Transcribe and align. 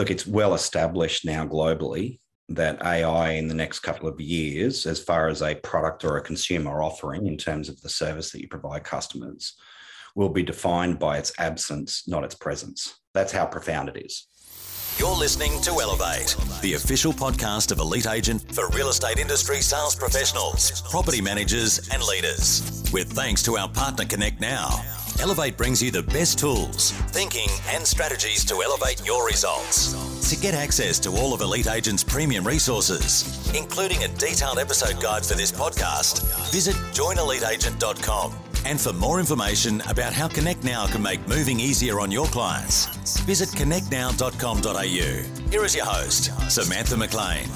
look, 0.00 0.10
it's 0.10 0.26
well 0.26 0.54
established 0.54 1.26
now 1.26 1.46
globally 1.46 2.18
that 2.48 2.82
AI 2.82 3.32
in 3.32 3.48
the 3.48 3.54
next 3.54 3.80
couple 3.80 4.08
of 4.08 4.18
years, 4.18 4.86
as 4.86 4.98
far 4.98 5.28
as 5.28 5.42
a 5.42 5.54
product 5.56 6.06
or 6.06 6.16
a 6.16 6.22
consumer 6.22 6.82
offering 6.82 7.26
in 7.26 7.36
terms 7.36 7.68
of 7.68 7.78
the 7.82 7.88
service 7.90 8.32
that 8.32 8.40
you 8.40 8.48
provide 8.48 8.82
customers, 8.82 9.56
will 10.16 10.30
be 10.30 10.42
defined 10.42 10.98
by 10.98 11.18
its 11.18 11.34
absence, 11.38 12.08
not 12.08 12.24
its 12.24 12.34
presence. 12.34 12.98
That's 13.12 13.30
how 13.30 13.44
profound 13.44 13.90
it 13.90 14.02
is. 14.02 14.26
You're 14.98 15.14
listening 15.14 15.60
to 15.60 15.70
Elevate, 15.82 16.34
the 16.62 16.74
official 16.74 17.12
podcast 17.12 17.70
of 17.70 17.78
Elite 17.78 18.08
Agent 18.08 18.54
for 18.54 18.70
real 18.70 18.88
estate 18.88 19.18
industry 19.18 19.60
sales 19.60 19.94
professionals, 19.94 20.80
property 20.90 21.20
managers, 21.20 21.90
and 21.92 22.02
leaders. 22.02 22.90
With 22.90 23.12
thanks 23.12 23.42
to 23.42 23.58
our 23.58 23.68
partner 23.68 24.06
Connect 24.06 24.40
Now. 24.40 24.99
Elevate 25.20 25.56
brings 25.58 25.82
you 25.82 25.90
the 25.90 26.02
best 26.02 26.38
tools, 26.38 26.92
thinking, 27.12 27.48
and 27.68 27.86
strategies 27.86 28.42
to 28.46 28.62
elevate 28.62 29.04
your 29.04 29.26
results. 29.26 29.92
To 30.30 30.40
get 30.40 30.54
access 30.54 30.98
to 31.00 31.10
all 31.10 31.34
of 31.34 31.42
Elite 31.42 31.68
Agent's 31.68 32.02
premium 32.02 32.46
resources, 32.46 33.52
including 33.54 34.02
a 34.02 34.08
detailed 34.08 34.58
episode 34.58 34.98
guide 35.00 35.26
for 35.26 35.34
this 35.34 35.52
podcast, 35.52 36.22
visit 36.50 36.74
joineliteagent.com. 36.94 38.32
And 38.64 38.80
for 38.80 38.94
more 38.94 39.20
information 39.20 39.82
about 39.88 40.14
how 40.14 40.26
Connect 40.26 40.64
Now 40.64 40.86
can 40.86 41.02
make 41.02 41.26
moving 41.28 41.60
easier 41.60 42.00
on 42.00 42.10
your 42.10 42.26
clients, 42.26 42.86
visit 43.20 43.50
connectnow.com.au. 43.50 45.50
Here 45.50 45.64
is 45.64 45.74
your 45.74 45.84
host, 45.84 46.30
Samantha 46.50 46.96
McLean. 46.96 47.46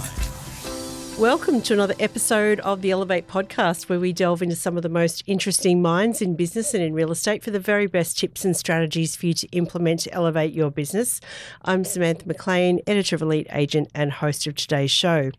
Welcome 1.19 1.63
to 1.63 1.75
another 1.75 1.95
episode 2.01 2.59
of 2.61 2.83
the 2.83 2.91
Elevate 2.91 3.29
podcast, 3.29 3.89
where 3.89 4.01
we 4.01 4.13
delve 4.13 4.43
into 4.43 4.57
some 4.57 4.77
of 4.77 4.83
the 4.83 4.89
most 4.89 5.23
interesting 5.29 5.81
minds 5.81 6.21
in 6.21 6.35
business 6.35 6.75
and 6.75 6.83
in 6.83 6.93
real 6.93 7.13
estate 7.13 7.45
for 7.45 7.53
the 7.53 7.61
very 7.61 7.87
best 7.87 8.19
tips 8.19 8.45
and 8.45 8.57
strategies 8.57 9.15
for 9.15 9.27
you 9.27 9.35
to 9.35 9.47
implement 9.53 10.01
to 10.01 10.13
elevate 10.13 10.53
your 10.53 10.73
business. 10.73 11.21
I'm 11.63 11.85
Samantha 11.85 12.27
McLean, 12.27 12.81
editor 12.89 13.15
of 13.15 13.23
Elite 13.23 13.47
Agent 13.53 13.91
and 13.95 14.11
host 14.11 14.49
of 14.49 14.57
today's 14.57 14.91
show. 14.91 15.31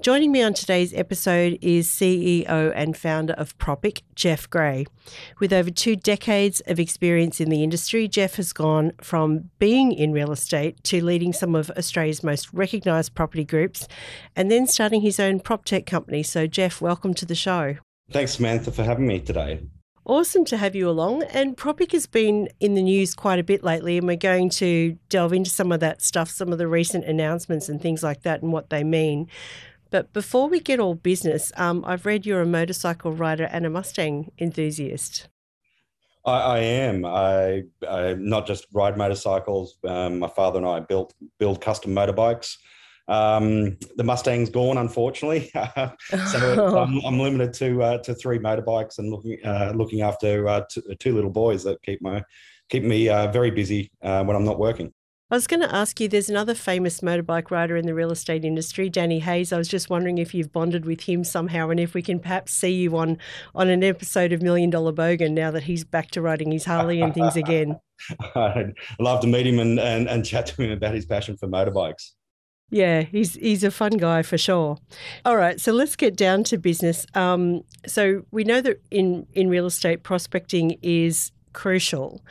Joining 0.00 0.32
me 0.32 0.42
on 0.42 0.54
today's 0.54 0.94
episode 0.94 1.58
is 1.60 1.86
CEO 1.86 2.72
and 2.74 2.96
founder 2.96 3.34
of 3.34 3.56
Propic, 3.58 4.00
Jeff 4.14 4.48
Gray. 4.48 4.86
With 5.38 5.52
over 5.52 5.70
two 5.70 5.96
decades 5.96 6.62
of 6.66 6.80
experience 6.80 7.40
in 7.40 7.50
the 7.50 7.62
industry, 7.62 8.08
Jeff 8.08 8.36
has 8.36 8.54
gone 8.54 8.92
from 9.02 9.50
being 9.58 9.92
in 9.92 10.12
real 10.12 10.32
estate 10.32 10.82
to 10.84 11.04
leading 11.04 11.34
some 11.34 11.54
of 11.54 11.70
Australia's 11.72 12.24
most 12.24 12.50
recognised 12.54 13.14
property 13.14 13.44
groups 13.44 13.86
and 14.34 14.50
then 14.50 14.66
starting 14.66 15.02
his 15.02 15.09
his 15.10 15.18
own 15.18 15.40
prop 15.40 15.64
tech 15.64 15.86
company. 15.86 16.22
So, 16.22 16.46
Jeff, 16.46 16.80
welcome 16.80 17.14
to 17.14 17.26
the 17.26 17.34
show. 17.34 17.76
Thanks, 18.12 18.34
Samantha, 18.34 18.70
for 18.70 18.84
having 18.84 19.08
me 19.08 19.18
today. 19.18 19.60
Awesome 20.04 20.44
to 20.46 20.56
have 20.56 20.76
you 20.76 20.88
along. 20.88 21.24
And 21.24 21.56
Propic 21.56 21.90
has 21.92 22.06
been 22.06 22.48
in 22.60 22.74
the 22.74 22.82
news 22.82 23.14
quite 23.14 23.40
a 23.40 23.42
bit 23.42 23.64
lately, 23.64 23.98
and 23.98 24.06
we're 24.06 24.16
going 24.16 24.50
to 24.50 24.96
delve 25.08 25.32
into 25.32 25.50
some 25.50 25.72
of 25.72 25.80
that 25.80 26.00
stuff, 26.00 26.30
some 26.30 26.52
of 26.52 26.58
the 26.58 26.68
recent 26.68 27.04
announcements 27.04 27.68
and 27.68 27.82
things 27.82 28.04
like 28.04 28.22
that, 28.22 28.40
and 28.40 28.52
what 28.52 28.70
they 28.70 28.84
mean. 28.84 29.26
But 29.90 30.12
before 30.12 30.48
we 30.48 30.60
get 30.60 30.78
all 30.78 30.94
business, 30.94 31.50
um, 31.56 31.84
I've 31.84 32.06
read 32.06 32.24
you're 32.24 32.40
a 32.40 32.46
motorcycle 32.46 33.12
rider 33.12 33.44
and 33.44 33.66
a 33.66 33.70
Mustang 33.70 34.30
enthusiast. 34.38 35.28
I, 36.24 36.38
I 36.38 36.58
am. 36.60 37.04
I, 37.04 37.62
I, 37.88 38.14
not 38.14 38.46
just 38.46 38.66
ride 38.72 38.96
motorcycles. 38.96 39.76
Um, 39.84 40.20
my 40.20 40.28
father 40.28 40.58
and 40.58 40.66
I 40.66 40.78
built 40.78 41.14
build 41.38 41.60
custom 41.60 41.92
motorbikes. 41.94 42.56
Um, 43.10 43.76
the 43.96 44.04
Mustang's 44.04 44.50
gone, 44.50 44.78
unfortunately, 44.78 45.50
so 46.30 46.78
I'm, 46.78 47.00
I'm, 47.04 47.18
limited 47.18 47.52
to 47.54 47.82
uh, 47.82 47.98
to 47.98 48.14
three 48.14 48.38
motorbikes 48.38 48.98
and 48.98 49.10
looking 49.10 49.36
uh, 49.44 49.72
looking 49.74 50.02
after 50.02 50.46
uh, 50.46 50.62
t- 50.70 50.80
two 51.00 51.16
little 51.16 51.30
boys 51.30 51.64
that 51.64 51.82
keep 51.82 52.00
my 52.00 52.22
keep 52.68 52.84
me 52.84 53.08
uh, 53.08 53.26
very 53.32 53.50
busy 53.50 53.90
uh, 54.00 54.22
when 54.22 54.36
I'm 54.36 54.44
not 54.44 54.60
working. 54.60 54.92
I 55.28 55.34
was 55.34 55.48
going 55.48 55.60
to 55.60 55.74
ask 55.74 56.00
you. 56.00 56.08
There's 56.08 56.30
another 56.30 56.54
famous 56.54 57.00
motorbike 57.00 57.50
rider 57.50 57.76
in 57.76 57.86
the 57.86 57.94
real 57.94 58.12
estate 58.12 58.44
industry, 58.44 58.88
Danny 58.88 59.18
Hayes. 59.18 59.52
I 59.52 59.58
was 59.58 59.66
just 59.66 59.90
wondering 59.90 60.18
if 60.18 60.32
you've 60.32 60.52
bonded 60.52 60.84
with 60.84 61.00
him 61.00 61.24
somehow, 61.24 61.68
and 61.70 61.80
if 61.80 61.94
we 61.94 62.02
can 62.02 62.20
perhaps 62.20 62.52
see 62.52 62.74
you 62.74 62.96
on 62.96 63.18
on 63.56 63.68
an 63.70 63.82
episode 63.82 64.32
of 64.32 64.40
Million 64.40 64.70
Dollar 64.70 64.92
Bogan 64.92 65.32
now 65.32 65.50
that 65.50 65.64
he's 65.64 65.82
back 65.82 66.12
to 66.12 66.22
riding 66.22 66.52
his 66.52 66.64
Harley 66.64 67.00
and 67.00 67.12
things 67.12 67.34
again. 67.34 67.80
I'd 68.36 68.72
love 69.00 69.20
to 69.22 69.26
meet 69.26 69.48
him 69.48 69.58
and, 69.58 69.80
and, 69.80 70.08
and 70.08 70.24
chat 70.24 70.46
to 70.46 70.62
him 70.62 70.70
about 70.70 70.94
his 70.94 71.06
passion 71.06 71.36
for 71.36 71.48
motorbikes. 71.48 72.12
Yeah, 72.70 73.02
he's 73.02 73.34
he's 73.34 73.64
a 73.64 73.70
fun 73.70 73.96
guy 73.96 74.22
for 74.22 74.38
sure. 74.38 74.78
All 75.24 75.36
right, 75.36 75.60
so 75.60 75.72
let's 75.72 75.96
get 75.96 76.16
down 76.16 76.44
to 76.44 76.56
business. 76.56 77.04
Um, 77.14 77.64
so 77.86 78.24
we 78.30 78.44
know 78.44 78.60
that 78.60 78.80
in 78.90 79.26
in 79.34 79.48
real 79.48 79.66
estate, 79.66 80.04
prospecting 80.04 80.78
is 80.80 81.32
crucial, 81.52 82.22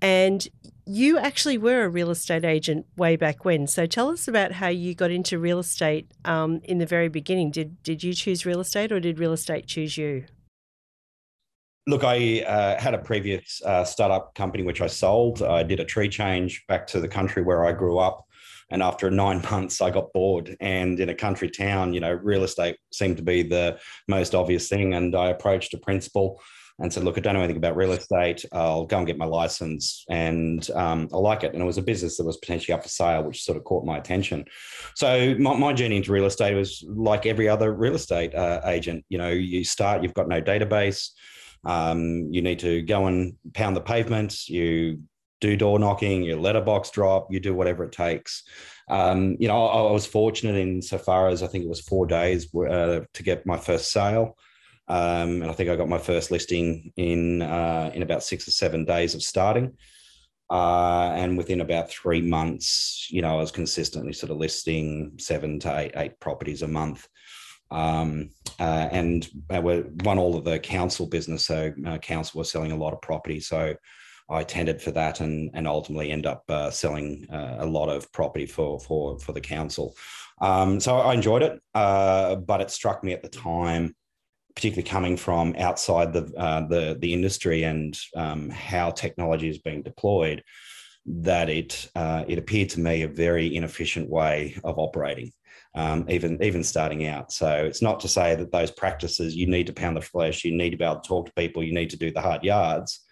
and 0.00 0.46
you 0.86 1.18
actually 1.18 1.58
were 1.58 1.84
a 1.84 1.88
real 1.88 2.10
estate 2.10 2.44
agent 2.44 2.86
way 2.96 3.16
back 3.16 3.44
when. 3.44 3.66
So 3.66 3.86
tell 3.86 4.08
us 4.08 4.26
about 4.28 4.52
how 4.52 4.68
you 4.68 4.94
got 4.94 5.10
into 5.10 5.38
real 5.38 5.58
estate 5.58 6.10
um, 6.24 6.60
in 6.64 6.78
the 6.78 6.86
very 6.86 7.08
beginning. 7.08 7.50
Did 7.50 7.82
did 7.82 8.04
you 8.04 8.14
choose 8.14 8.46
real 8.46 8.60
estate, 8.60 8.92
or 8.92 9.00
did 9.00 9.18
real 9.18 9.32
estate 9.32 9.66
choose 9.66 9.98
you? 9.98 10.24
Look, 11.88 12.04
I 12.04 12.42
uh, 12.42 12.78
had 12.78 12.94
a 12.94 12.98
previous 12.98 13.62
uh, 13.64 13.82
startup 13.82 14.34
company 14.34 14.62
which 14.62 14.80
I 14.80 14.86
sold. 14.86 15.42
I 15.42 15.62
did 15.62 15.80
a 15.80 15.84
tree 15.84 16.08
change 16.08 16.66
back 16.68 16.86
to 16.88 17.00
the 17.00 17.08
country 17.08 17.42
where 17.42 17.64
I 17.64 17.72
grew 17.72 17.98
up. 17.98 18.27
And 18.70 18.82
after 18.82 19.10
nine 19.24 19.42
months, 19.50 19.80
I 19.80 19.90
got 19.90 20.12
bored. 20.12 20.56
And 20.60 20.98
in 21.00 21.08
a 21.08 21.14
country 21.14 21.50
town, 21.50 21.94
you 21.94 22.00
know, 22.00 22.12
real 22.12 22.44
estate 22.44 22.76
seemed 22.92 23.16
to 23.18 23.22
be 23.22 23.42
the 23.42 23.78
most 24.06 24.34
obvious 24.34 24.68
thing. 24.68 24.94
And 24.94 25.14
I 25.14 25.28
approached 25.28 25.74
a 25.74 25.78
principal 25.78 26.40
and 26.80 26.92
said, 26.92 27.02
"Look, 27.02 27.18
I 27.18 27.20
don't 27.20 27.34
know 27.34 27.40
anything 27.40 27.56
about 27.56 27.76
real 27.76 27.92
estate. 27.92 28.44
I'll 28.52 28.86
go 28.86 28.98
and 28.98 29.06
get 29.06 29.18
my 29.18 29.24
license, 29.24 30.04
and 30.08 30.68
um, 30.70 31.08
I 31.12 31.16
like 31.16 31.42
it." 31.42 31.52
And 31.52 31.62
it 31.62 31.66
was 31.66 31.78
a 31.78 31.82
business 31.82 32.16
that 32.16 32.24
was 32.24 32.36
potentially 32.36 32.72
up 32.72 32.82
for 32.82 32.88
sale, 32.88 33.24
which 33.24 33.42
sort 33.42 33.58
of 33.58 33.64
caught 33.64 33.84
my 33.84 33.98
attention. 33.98 34.44
So 34.94 35.34
my, 35.38 35.56
my 35.56 35.72
journey 35.72 35.96
into 35.96 36.12
real 36.12 36.26
estate 36.26 36.54
was 36.54 36.84
like 36.86 37.26
every 37.26 37.48
other 37.48 37.72
real 37.74 37.96
estate 37.96 38.34
uh, 38.34 38.60
agent. 38.64 39.04
You 39.08 39.18
know, 39.18 39.30
you 39.30 39.64
start, 39.64 40.02
you've 40.02 40.14
got 40.14 40.28
no 40.28 40.40
database. 40.40 41.10
Um, 41.64 42.28
you 42.30 42.42
need 42.42 42.60
to 42.60 42.82
go 42.82 43.06
and 43.06 43.34
pound 43.54 43.76
the 43.76 43.80
pavement. 43.80 44.48
You 44.48 45.00
do 45.40 45.56
door 45.56 45.78
knocking, 45.78 46.22
you 46.22 46.38
letterbox 46.38 46.90
drop, 46.90 47.28
you 47.30 47.40
do 47.40 47.54
whatever 47.54 47.84
it 47.84 47.92
takes. 47.92 48.42
Um, 48.88 49.36
you 49.38 49.48
know, 49.48 49.66
I, 49.66 49.88
I, 49.88 49.92
was 49.92 50.06
fortunate 50.06 50.56
in 50.56 50.80
so 50.80 50.96
far 50.96 51.28
as 51.28 51.42
I 51.42 51.46
think 51.46 51.64
it 51.64 51.68
was 51.68 51.80
four 51.80 52.06
days 52.06 52.52
uh, 52.54 53.00
to 53.12 53.22
get 53.22 53.46
my 53.46 53.58
first 53.58 53.92
sale. 53.92 54.36
Um, 54.88 55.42
and 55.42 55.50
I 55.50 55.52
think 55.52 55.68
I 55.68 55.76
got 55.76 55.90
my 55.90 55.98
first 55.98 56.30
listing 56.30 56.92
in 56.96 57.42
uh, 57.42 57.90
in 57.94 58.02
about 58.02 58.22
six 58.22 58.48
or 58.48 58.52
seven 58.52 58.86
days 58.86 59.14
of 59.14 59.22
starting. 59.22 59.76
Uh, 60.50 61.12
and 61.14 61.36
within 61.36 61.60
about 61.60 61.90
three 61.90 62.22
months, 62.22 63.06
you 63.10 63.20
know, 63.20 63.34
I 63.34 63.40
was 63.40 63.52
consistently 63.52 64.14
sort 64.14 64.32
of 64.32 64.38
listing 64.38 65.12
seven 65.18 65.58
to 65.60 65.78
eight, 65.78 65.92
eight 65.94 66.18
properties 66.20 66.62
a 66.62 66.68
month. 66.68 67.06
Um, 67.70 68.30
uh, 68.58 68.88
and 68.90 69.28
we 69.50 69.82
won 70.04 70.18
all 70.18 70.36
of 70.36 70.44
the 70.44 70.58
council 70.58 71.06
business. 71.06 71.44
So 71.44 71.72
uh, 71.86 71.98
council 71.98 72.38
was 72.38 72.50
selling 72.50 72.72
a 72.72 72.76
lot 72.76 72.94
of 72.94 73.02
property. 73.02 73.40
So 73.40 73.74
I 74.30 74.44
tendered 74.44 74.82
for 74.82 74.90
that 74.92 75.20
and 75.20 75.50
and 75.54 75.66
ultimately 75.66 76.10
end 76.10 76.26
up 76.26 76.44
uh, 76.48 76.70
selling 76.70 77.26
uh, 77.30 77.56
a 77.60 77.66
lot 77.66 77.88
of 77.88 78.10
property 78.12 78.46
for 78.46 78.78
for 78.80 79.18
for 79.18 79.32
the 79.32 79.40
council. 79.40 79.96
Um, 80.40 80.80
so 80.80 80.96
I 80.96 81.14
enjoyed 81.14 81.42
it, 81.42 81.60
uh, 81.74 82.36
but 82.36 82.60
it 82.60 82.70
struck 82.70 83.02
me 83.02 83.12
at 83.12 83.22
the 83.22 83.28
time, 83.28 83.96
particularly 84.54 84.88
coming 84.88 85.16
from 85.16 85.54
outside 85.58 86.12
the 86.12 86.30
uh, 86.36 86.66
the 86.68 86.98
the 87.00 87.12
industry 87.12 87.62
and 87.64 87.98
um, 88.16 88.50
how 88.50 88.90
technology 88.90 89.48
is 89.48 89.58
being 89.58 89.82
deployed, 89.82 90.42
that 91.06 91.48
it 91.48 91.90
uh, 91.94 92.24
it 92.28 92.38
appeared 92.38 92.70
to 92.70 92.80
me 92.80 93.02
a 93.02 93.08
very 93.08 93.54
inefficient 93.54 94.10
way 94.10 94.56
of 94.62 94.78
operating. 94.78 95.32
Um, 95.74 96.06
even 96.08 96.42
even 96.42 96.64
starting 96.64 97.06
out. 97.06 97.30
So 97.30 97.64
it's 97.64 97.82
not 97.82 98.00
to 98.00 98.08
say 98.08 98.34
that 98.34 98.50
those 98.50 98.70
practices 98.70 99.36
you 99.36 99.46
need 99.46 99.66
to 99.68 99.72
pound 99.72 99.96
the 99.96 100.00
flesh, 100.00 100.44
you 100.44 100.56
need 100.56 100.70
to 100.70 100.76
be 100.76 100.84
able 100.84 101.00
to 101.00 101.08
talk 101.08 101.26
to 101.26 101.32
people, 101.34 101.62
you 101.62 101.74
need 101.74 101.90
to 101.90 101.96
do 101.96 102.10
the 102.10 102.22
hard 102.22 102.42
yards 102.42 103.04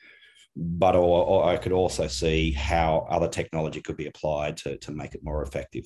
but 0.56 0.96
or, 0.96 1.24
or, 1.24 1.44
I 1.44 1.58
could 1.58 1.72
also 1.72 2.06
see 2.06 2.52
how 2.52 3.06
other 3.10 3.28
technology 3.28 3.82
could 3.82 3.96
be 3.96 4.06
applied 4.06 4.56
to, 4.58 4.78
to 4.78 4.90
make 4.90 5.14
it 5.14 5.22
more 5.22 5.42
effective. 5.42 5.84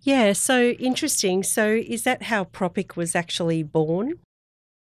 Yeah, 0.00 0.32
so 0.32 0.70
interesting. 0.70 1.42
So 1.42 1.68
is 1.68 2.04
that 2.04 2.24
how 2.24 2.44
Propic 2.44 2.96
was 2.96 3.14
actually 3.14 3.62
born? 3.62 4.14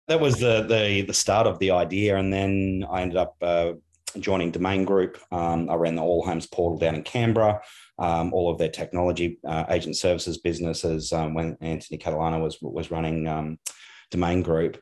That 0.07 0.19
was 0.19 0.39
the 0.39 0.63
the, 0.63 1.01
the 1.01 1.13
start 1.13 1.47
of 1.47 1.59
the 1.59 1.71
idea, 1.71 2.17
and 2.17 2.33
then 2.33 2.85
I 2.89 3.01
ended 3.01 3.17
up 3.17 3.35
uh, 3.41 3.73
joining 4.19 4.51
Domain 4.51 4.83
Group. 4.83 5.17
Um, 5.31 5.69
I 5.69 5.75
ran 5.75 5.95
the 5.95 6.01
Allhomes 6.01 6.51
portal 6.51 6.77
down 6.77 6.95
in 6.95 7.03
Canberra. 7.03 7.61
Um, 7.97 8.33
all 8.33 8.51
of 8.51 8.57
their 8.57 8.69
technology 8.69 9.39
uh, 9.47 9.65
agent 9.69 9.95
services 9.95 10.37
businesses 10.37 11.13
um, 11.13 11.33
when 11.33 11.57
Anthony 11.61 11.97
Catalano 11.97 12.41
was 12.41 12.57
was 12.61 12.91
running 12.91 13.27
um, 13.27 13.57
Domain 14.11 14.41
Group. 14.41 14.77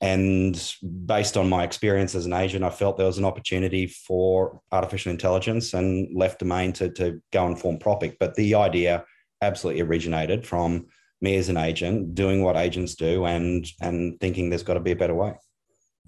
And 0.00 0.74
based 1.06 1.36
on 1.36 1.48
my 1.48 1.64
experience 1.64 2.14
as 2.14 2.26
an 2.26 2.34
agent, 2.34 2.64
I 2.64 2.70
felt 2.70 2.98
there 2.98 3.06
was 3.06 3.18
an 3.18 3.24
opportunity 3.24 3.86
for 3.86 4.60
artificial 4.70 5.10
intelligence 5.10 5.72
and 5.72 6.14
left 6.14 6.40
domain 6.40 6.72
to, 6.74 6.90
to 6.90 7.22
go 7.32 7.46
and 7.46 7.58
form 7.58 7.78
Propic. 7.78 8.16
But 8.20 8.34
the 8.34 8.54
idea 8.56 9.04
absolutely 9.40 9.82
originated 9.82 10.46
from 10.46 10.86
me 11.20 11.36
as 11.36 11.48
an 11.48 11.56
agent 11.56 12.14
doing 12.14 12.42
what 12.42 12.56
agents 12.56 12.94
do 12.94 13.24
and 13.24 13.66
and 13.80 14.20
thinking 14.20 14.50
there's 14.50 14.62
got 14.62 14.74
to 14.74 14.80
be 14.80 14.92
a 14.92 14.96
better 14.96 15.14
way. 15.14 15.34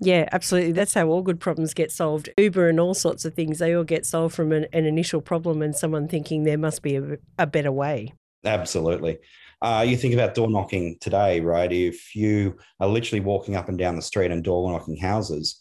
Yeah, 0.01 0.29
absolutely. 0.31 0.73
That's 0.73 0.95
how 0.95 1.09
all 1.09 1.23
good 1.23 1.41
problems 1.41 1.75
get 1.75 1.91
solved. 1.91 2.29
Uber 2.37 2.69
and 2.69 2.79
all 2.79 2.95
sorts 2.95 3.25
of 3.25 3.35
things, 3.35 3.59
they 3.59 3.75
all 3.75 3.85
get 3.85 4.07
solved 4.07 4.35
from 4.35 4.53
an, 4.53 4.67
an 4.73 4.85
initial 4.85 5.21
problem 5.21 5.61
and 5.61 5.75
someone 5.75 6.07
thinking 6.07 6.45
there 6.45 6.59
must 6.59 6.83
be 6.83 6.97
a, 6.97 7.19
a 7.37 7.47
better 7.47 7.73
way. 7.73 8.13
Absolutely. 8.45 9.19
Uh, 9.61 9.85
you 9.87 9.97
think 9.97 10.15
about 10.15 10.35
door 10.35 10.49
knocking 10.49 10.97
today, 11.01 11.41
right? 11.41 11.73
If 11.73 12.15
you 12.15 12.57
are 12.79 12.89
literally 12.89 13.21
walking 13.21 13.57
up 13.57 13.69
and 13.69 13.77
down 13.79 13.97
the 13.97 14.03
street 14.03 14.31
and 14.31 14.45
door 14.45 14.71
knocking 14.71 14.97
houses, 14.97 15.59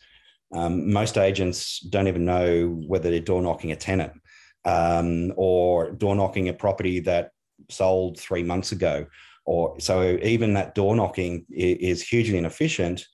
um, 0.53 0.91
most 0.91 1.17
agents 1.17 1.79
don't 1.79 2.07
even 2.07 2.25
know 2.25 2.81
whether 2.87 3.09
they're 3.09 3.19
door 3.19 3.41
knocking 3.41 3.71
a 3.71 3.75
tenant 3.75 4.13
um, 4.65 5.33
or 5.35 5.91
door 5.91 6.15
knocking 6.15 6.49
a 6.49 6.53
property 6.53 6.99
that 7.01 7.31
sold 7.69 8.19
three 8.19 8.43
months 8.43 8.71
ago. 8.71 9.07
Or 9.45 9.79
so 9.79 10.19
even 10.21 10.53
that 10.53 10.75
door 10.75 10.95
knocking 10.95 11.45
is, 11.49 12.03
hugely 12.03 12.37
inefficient 12.37 13.05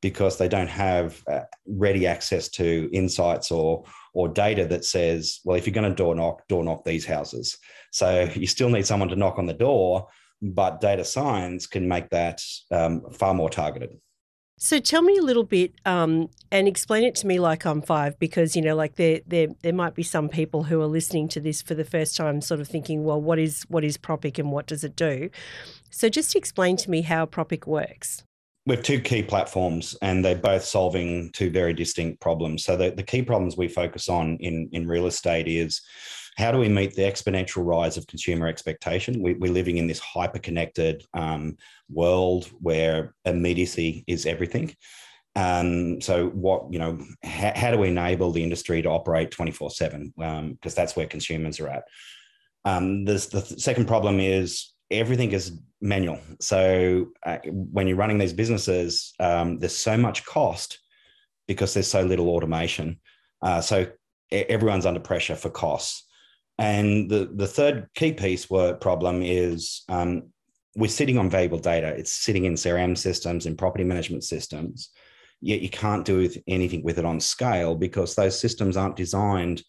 because 0.00 0.38
they 0.38 0.48
don't 0.48 0.68
have 0.68 1.22
uh, 1.30 1.42
ready 1.66 2.06
access 2.06 2.48
to 2.48 2.90
insights 2.92 3.50
or 3.50 3.84
or 4.14 4.28
data 4.28 4.66
that 4.66 4.84
says, 4.84 5.40
well, 5.44 5.56
if 5.56 5.66
you're 5.66 5.72
going 5.72 5.88
to 5.88 5.94
door 5.94 6.14
knock, 6.14 6.46
door 6.48 6.64
knock 6.64 6.84
these 6.84 7.06
houses. 7.06 7.56
So 7.92 8.28
you 8.34 8.46
still 8.46 8.68
need 8.68 8.86
someone 8.86 9.08
to 9.10 9.16
knock 9.16 9.38
on 9.38 9.46
the 9.46 9.54
door, 9.54 10.08
but 10.42 10.80
data 10.80 11.04
science 11.04 11.66
can 11.66 11.86
make 11.86 12.10
that 12.10 12.42
um, 12.70 13.02
far 13.12 13.32
more 13.32 13.48
targeted. 13.48 13.96
So 14.58 14.78
tell 14.78 15.02
me 15.02 15.16
a 15.16 15.22
little 15.22 15.42
bit 15.42 15.72
um, 15.86 16.28
and 16.52 16.68
explain 16.68 17.02
it 17.02 17.16
to 17.16 17.26
me 17.26 17.40
like 17.40 17.64
I'm 17.64 17.82
five, 17.82 18.16
because 18.18 18.54
you 18.54 18.62
know, 18.62 18.76
like 18.76 18.94
there, 18.94 19.20
there, 19.26 19.48
there 19.62 19.72
might 19.72 19.94
be 19.94 20.04
some 20.04 20.28
people 20.28 20.62
who 20.62 20.80
are 20.80 20.86
listening 20.86 21.26
to 21.28 21.40
this 21.40 21.62
for 21.62 21.74
the 21.74 21.84
first 21.84 22.16
time, 22.16 22.40
sort 22.40 22.60
of 22.60 22.68
thinking, 22.68 23.02
well, 23.02 23.20
what 23.20 23.40
is 23.40 23.64
what 23.68 23.82
is 23.82 23.98
Propic 23.98 24.38
and 24.38 24.52
what 24.52 24.66
does 24.66 24.84
it 24.84 24.94
do? 24.94 25.30
So 25.90 26.08
just 26.08 26.36
explain 26.36 26.76
to 26.76 26.90
me 26.90 27.02
how 27.02 27.26
Propic 27.26 27.66
works. 27.66 28.22
We 28.64 28.76
have 28.76 28.84
two 28.84 29.00
key 29.00 29.24
platforms, 29.24 29.96
and 30.00 30.24
they're 30.24 30.36
both 30.36 30.62
solving 30.62 31.32
two 31.32 31.50
very 31.50 31.74
distinct 31.74 32.20
problems. 32.20 32.62
So 32.62 32.76
the, 32.76 32.92
the 32.92 33.02
key 33.02 33.22
problems 33.22 33.56
we 33.56 33.66
focus 33.66 34.08
on 34.08 34.36
in 34.38 34.68
in 34.72 34.86
real 34.86 35.06
estate 35.06 35.48
is 35.48 35.82
how 36.36 36.50
do 36.50 36.58
we 36.58 36.68
meet 36.68 36.94
the 36.94 37.02
exponential 37.02 37.64
rise 37.64 37.96
of 37.96 38.06
consumer 38.06 38.46
expectation? 38.46 39.22
We, 39.22 39.34
are 39.34 39.52
living 39.52 39.76
in 39.76 39.86
this 39.86 39.98
hyper 39.98 40.38
connected 40.38 41.04
um, 41.14 41.56
world 41.90 42.50
where 42.60 43.14
immediacy 43.24 44.04
is 44.06 44.24
everything. 44.24 44.74
Um, 45.36 46.00
so 46.00 46.28
what, 46.28 46.72
you 46.72 46.78
know, 46.78 46.98
how, 47.22 47.52
how, 47.54 47.70
do 47.70 47.78
we 47.78 47.88
enable 47.88 48.32
the 48.32 48.42
industry 48.42 48.82
to 48.82 48.90
operate 48.90 49.30
24 49.30 49.70
seven? 49.70 50.12
Because 50.16 50.38
um, 50.40 50.58
that's 50.76 50.94
where 50.96 51.06
consumers 51.06 51.60
are 51.60 51.68
at. 51.68 51.84
Um, 52.64 53.04
the 53.04 53.18
second 53.18 53.86
problem 53.86 54.20
is 54.20 54.72
everything 54.90 55.32
is 55.32 55.58
manual. 55.80 56.20
So 56.40 57.08
uh, 57.24 57.38
when 57.46 57.88
you're 57.88 57.96
running 57.96 58.18
these 58.18 58.32
businesses, 58.32 59.14
um, 59.18 59.58
there's 59.58 59.76
so 59.76 59.96
much 59.96 60.24
cost 60.24 60.78
because 61.48 61.74
there's 61.74 61.88
so 61.88 62.02
little 62.02 62.28
automation. 62.28 63.00
Uh, 63.40 63.60
so 63.60 63.86
everyone's 64.30 64.86
under 64.86 65.00
pressure 65.00 65.34
for 65.34 65.50
costs. 65.50 66.06
And 66.58 67.10
the, 67.10 67.30
the 67.34 67.46
third 67.46 67.88
key 67.94 68.12
piece 68.12 68.48
were 68.48 68.74
problem 68.74 69.22
is 69.22 69.82
um, 69.88 70.24
we're 70.76 70.88
sitting 70.88 71.18
on 71.18 71.30
valuable 71.30 71.58
data. 71.58 71.88
It's 71.88 72.12
sitting 72.12 72.44
in 72.44 72.54
CRM 72.54 72.96
systems 72.96 73.46
and 73.46 73.58
property 73.58 73.84
management 73.84 74.24
systems, 74.24 74.90
yet 75.40 75.60
you 75.60 75.68
can't 75.68 76.04
do 76.04 76.28
anything 76.46 76.82
with 76.82 76.98
it 76.98 77.04
on 77.04 77.20
scale 77.20 77.74
because 77.74 78.14
those 78.14 78.38
systems 78.38 78.76
aren't 78.76 78.96
designed 78.96 79.62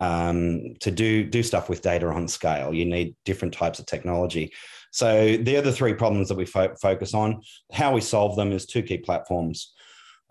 um, 0.00 0.74
to 0.80 0.90
do 0.90 1.24
do 1.24 1.42
stuff 1.42 1.68
with 1.68 1.82
data 1.82 2.06
on 2.06 2.28
scale. 2.28 2.74
You 2.74 2.84
need 2.84 3.16
different 3.24 3.54
types 3.54 3.78
of 3.78 3.86
technology. 3.86 4.52
So 4.90 5.36
they're 5.36 5.62
the 5.62 5.72
three 5.72 5.94
problems 5.94 6.28
that 6.28 6.36
we 6.36 6.46
fo- 6.46 6.74
focus 6.80 7.14
on. 7.14 7.42
How 7.72 7.92
we 7.92 8.00
solve 8.00 8.36
them 8.36 8.52
is 8.52 8.66
two 8.66 8.82
key 8.82 8.98
platforms: 8.98 9.72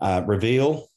uh, 0.00 0.22
Reveal, 0.26 0.88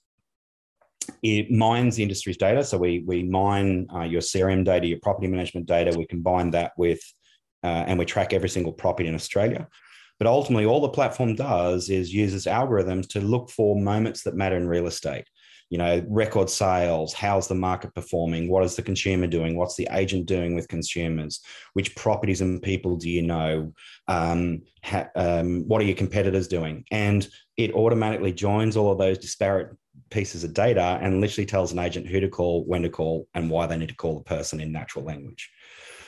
it 1.24 1.52
mines 1.52 1.96
the 1.96 2.04
industry's 2.04 2.38
data. 2.38 2.64
So 2.64 2.78
we 2.78 3.04
we 3.06 3.24
mine 3.24 3.88
uh, 3.94 4.02
your 4.04 4.22
CRM 4.22 4.64
data, 4.64 4.88
your 4.88 5.00
property 5.02 5.28
management 5.28 5.66
data. 5.66 5.98
We 5.98 6.06
combine 6.06 6.52
that 6.52 6.74
with, 6.78 7.02
uh, 7.64 7.86
and 7.88 8.00
we 8.00 8.06
track 8.06 8.34
every 8.34 8.50
single 8.50 8.74
property 8.74 9.08
in 9.10 9.16
Australia. 9.16 9.68
But 10.20 10.28
ultimately, 10.28 10.66
all 10.66 10.82
the 10.82 10.90
platform 10.90 11.36
does 11.36 11.90
is 11.90 12.14
uses 12.14 12.46
algorithms 12.46 13.08
to 13.10 13.22
look 13.22 13.50
for 13.50 13.80
moments 13.80 14.24
that 14.24 14.36
matter 14.36 14.58
in 14.58 14.68
real 14.68 14.88
estate. 14.88 15.26
You 15.70 15.78
know, 15.78 16.02
record 16.08 16.50
sales, 16.50 17.14
how's 17.14 17.50
the 17.50 17.56
market 17.56 17.94
performing? 17.94 18.50
What 18.50 18.64
is 18.64 18.78
the 18.78 18.82
consumer 18.82 19.28
doing? 19.28 19.58
What's 19.58 19.76
the 19.76 19.90
agent 19.92 20.26
doing 20.26 20.56
with 20.56 20.70
consumers? 20.70 21.42
Which 21.74 21.94
properties 21.94 22.40
and 22.40 22.62
people 22.62 22.96
do 22.96 23.10
you 23.10 23.22
know? 23.22 23.74
Um, 24.08 24.62
ha, 24.82 25.08
um, 25.16 25.68
what 25.68 25.82
are 25.82 25.86
your 25.86 25.98
competitors 25.98 26.48
doing? 26.48 26.86
And 26.90 27.28
it 27.58 27.74
automatically 27.74 28.32
joins 28.32 28.78
all 28.78 28.92
of 28.92 28.98
those 28.98 29.18
disparate 29.18 29.76
pieces 30.10 30.44
of 30.44 30.54
data 30.54 31.00
and 31.02 31.22
literally 31.22 31.46
tells 31.46 31.72
an 31.72 31.80
agent 31.80 32.08
who 32.08 32.20
to 32.20 32.30
call, 32.30 32.64
when 32.66 32.82
to 32.84 32.90
call, 32.90 33.28
and 33.34 33.50
why 33.50 33.66
they 33.68 33.78
need 33.78 33.90
to 33.90 33.96
call 33.96 34.16
the 34.16 34.24
person 34.24 34.60
in 34.60 34.72
natural 34.72 35.06
language. 35.06 35.50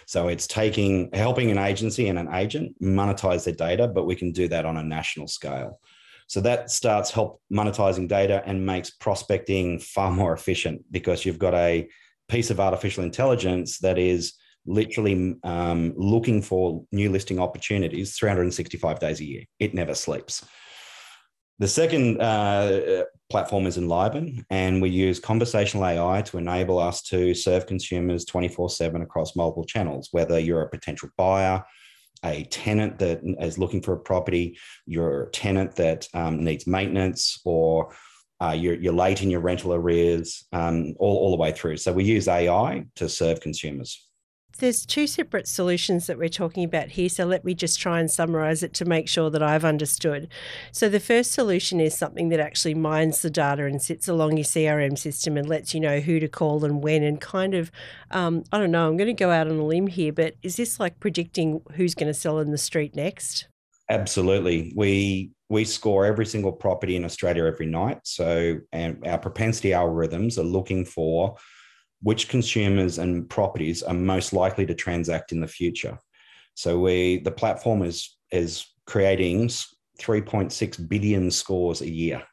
So 0.06 0.28
it's 0.28 0.48
taking 0.48 1.10
helping 1.13 1.51
an 1.51 1.60
agency 1.60 2.07
and 2.07 2.18
an 2.18 2.34
agent 2.34 2.81
monetize 2.81 3.46
their 3.46 3.54
data, 3.54 3.88
but 3.88 4.06
we 4.06 4.16
can 4.16 4.31
do 4.31 4.48
that 4.48 4.66
on 4.66 4.78
a 4.78 4.84
national 4.84 5.28
scale. 5.28 5.80
So 6.28 6.42
that 6.42 6.69
starts 6.69 7.12
help 7.12 7.42
monetizing 7.51 8.07
data 8.07 8.44
and 8.46 8.66
makes 8.66 8.92
prospecting 8.92 9.80
far 9.80 10.12
more 10.12 10.34
efficient 10.34 10.84
because 10.92 11.25
you've 11.25 11.40
got 11.40 11.54
a 11.54 11.88
piece 12.28 12.50
of 12.52 12.60
artificial 12.60 13.04
intelligence 13.04 13.80
that 13.80 13.98
is 13.98 14.34
literally 14.66 15.36
um, 15.44 15.94
looking 15.95 16.42
for 16.42 16.86
new 16.92 17.10
listing 17.10 17.40
opportunities 17.40 18.16
365 18.18 19.00
days 19.00 19.19
a 19.19 19.25
year. 19.25 19.44
It 19.60 19.74
never 19.74 19.95
sleeps. 19.95 20.45
The 21.59 21.67
second 21.67 22.21
uh, 22.21 23.03
platform 23.29 23.67
is 23.67 23.77
Enliven, 23.77 24.45
and 24.50 24.81
we 24.81 24.89
use 24.89 25.19
conversational 25.19 25.85
AI 25.85 26.21
to 26.21 26.38
enable 26.38 26.79
us 26.79 27.01
to 27.03 27.33
serve 27.33 27.67
consumers 27.67 28.23
24 28.23 28.69
7 28.69 29.01
across 29.01 29.35
multiple 29.35 29.65
channels, 29.65 30.07
whether 30.13 30.39
you're 30.39 30.61
a 30.61 30.69
potential 30.69 31.09
buyer, 31.17 31.61
a 32.23 32.45
tenant 32.45 32.97
that 33.00 33.19
is 33.41 33.57
looking 33.57 33.81
for 33.81 33.94
a 33.94 34.00
property, 34.00 34.57
you're 34.85 35.23
a 35.23 35.31
tenant 35.31 35.75
that 35.75 36.07
um, 36.13 36.45
needs 36.45 36.65
maintenance, 36.65 37.41
or 37.44 37.94
uh, 38.41 38.56
you're, 38.57 38.75
you're, 38.75 38.94
late 38.94 39.21
in 39.21 39.29
your 39.29 39.41
rental 39.41 39.73
arrears, 39.73 40.45
um, 40.53 40.94
all, 40.97 41.17
all 41.17 41.31
the 41.31 41.38
way 41.38 41.51
through. 41.51 41.75
So 41.75 41.91
we 41.91 42.06
use 42.06 42.29
AI 42.29 42.85
to 42.95 43.09
serve 43.09 43.41
consumers. 43.41 44.08
There's 44.59 44.85
two 44.85 45.07
separate 45.07 45.47
solutions 45.47 46.07
that 46.07 46.17
we're 46.17 46.29
talking 46.29 46.63
about 46.63 46.89
here. 46.89 47.09
So 47.09 47.25
let 47.25 47.44
me 47.45 47.53
just 47.53 47.79
try 47.79 48.00
and 48.00 48.09
summarize 48.09 48.63
it 48.63 48.73
to 48.75 48.85
make 48.85 49.07
sure 49.07 49.29
that 49.29 49.41
I've 49.41 49.65
understood. 49.65 50.27
So 50.71 50.89
the 50.89 51.00
first 51.00 51.31
solution 51.31 51.79
is 51.79 51.97
something 51.97 52.29
that 52.29 52.39
actually 52.39 52.73
mines 52.73 53.21
the 53.21 53.29
data 53.29 53.65
and 53.65 53.81
sits 53.81 54.07
along 54.07 54.38
your 54.38 54.45
CRM 54.45 54.97
system 54.97 55.38
and 55.38 55.47
lets 55.47 55.73
you 55.73 55.79
know 55.79 56.00
who 56.00 56.19
to 56.19 56.27
call 56.27 56.63
and 56.65 56.83
when 56.83 57.03
and 57.03 57.19
kind 57.19 57.53
of, 57.53 57.71
um, 58.11 58.44
I 58.51 58.57
don't 58.57 58.71
know, 58.71 58.88
I'm 58.88 58.97
going 58.97 59.07
to 59.07 59.13
go 59.13 59.31
out 59.31 59.47
on 59.47 59.57
a 59.57 59.65
limb 59.65 59.88
here, 59.88 60.13
but 60.13 60.35
is 60.44 60.57
this 60.57 60.79
like 60.79 61.00
predicting 61.00 61.61
who's 61.73 61.95
going 61.95 62.07
to 62.07 62.13
sell 62.13 62.39
in 62.39 62.51
the 62.51 62.57
street 62.57 62.95
next? 62.95 63.47
Absolutely. 63.89 64.71
We 64.75 65.31
we 65.49 65.66
score 65.66 66.06
every 66.06 66.25
single 66.25 66.51
property 66.51 66.95
in 66.95 67.04
Australia 67.04 67.45
every 67.45 67.66
night. 67.66 68.01
So 68.04 68.59
and 68.71 69.06
our 69.07 69.18
propensity 69.18 69.69
algorithms 69.69 70.37
are 70.37 70.44
looking 70.44 70.85
for 70.85 71.37
which 72.01 72.29
consumers 72.29 72.97
and 72.97 73.29
properties 73.29 73.83
are 73.83 73.94
most 73.94 74.33
likely 74.33 74.65
to 74.65 74.73
transact 74.73 75.31
in 75.31 75.39
the 75.39 75.47
future. 75.47 75.97
So 76.53 76.79
we 76.79 77.19
the 77.19 77.31
platform 77.31 77.83
is 77.83 78.18
is 78.31 78.65
creating 78.85 79.47
3.6 79.99 80.89
billion 80.89 81.29
scores 81.31 81.81
a 81.81 81.89
year. 81.89 82.23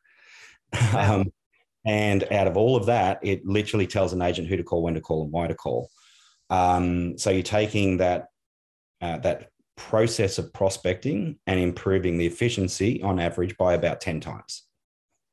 Wow. 0.92 1.20
Um, 1.20 1.32
and 1.87 2.25
out 2.32 2.49
of 2.49 2.56
all 2.56 2.75
of 2.75 2.87
that, 2.87 3.20
it 3.23 3.46
literally 3.46 3.87
tells 3.87 4.12
an 4.12 4.20
agent 4.20 4.49
who 4.49 4.56
to 4.56 4.64
call, 4.64 4.82
when 4.82 4.94
to 4.94 5.00
call, 5.00 5.23
and 5.23 5.32
why 5.32 5.46
to 5.46 5.54
call. 5.54 5.88
Um, 6.50 7.16
so 7.16 7.30
you're 7.30 7.42
taking 7.42 7.99
that 7.99 8.26
uh, 9.00 9.18
that 9.18 9.50
process 9.76 10.38
of 10.38 10.52
prospecting 10.52 11.38
and 11.46 11.61
improving 11.61 12.18
the 12.18 12.26
efficiency 12.26 13.02
on 13.02 13.20
average 13.20 13.56
by 13.56 13.75
about 13.75 14.00
10 14.00 14.20
times. 14.20 14.65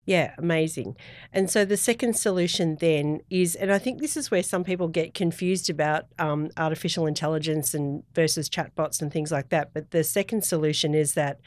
Yeah, 0.06 0.34
amazing. 0.38 0.98
And 1.32 1.50
so 1.50 1.64
the 1.64 1.78
second 1.78 2.16
solution 2.16 2.76
then 2.76 3.22
is, 3.30 3.56
and 3.56 3.72
I 3.72 3.80
think 3.80 4.02
this 4.02 4.18
is 4.18 4.30
where 4.30 4.44
some 4.44 4.66
people 4.66 4.90
get 4.90 5.14
confused 5.14 5.70
about 5.70 6.08
um, 6.20 6.50
artificial 6.58 7.06
intelligence 7.06 7.74
and 7.74 8.04
versus 8.14 8.50
chatbots 8.50 9.02
and 9.02 9.14
things 9.14 9.32
like 9.32 9.50
that. 9.50 9.74
But 9.74 9.92
the 9.92 10.04
second 10.04 10.44
solution 10.44 10.94
is 10.94 11.14
that 11.14 11.40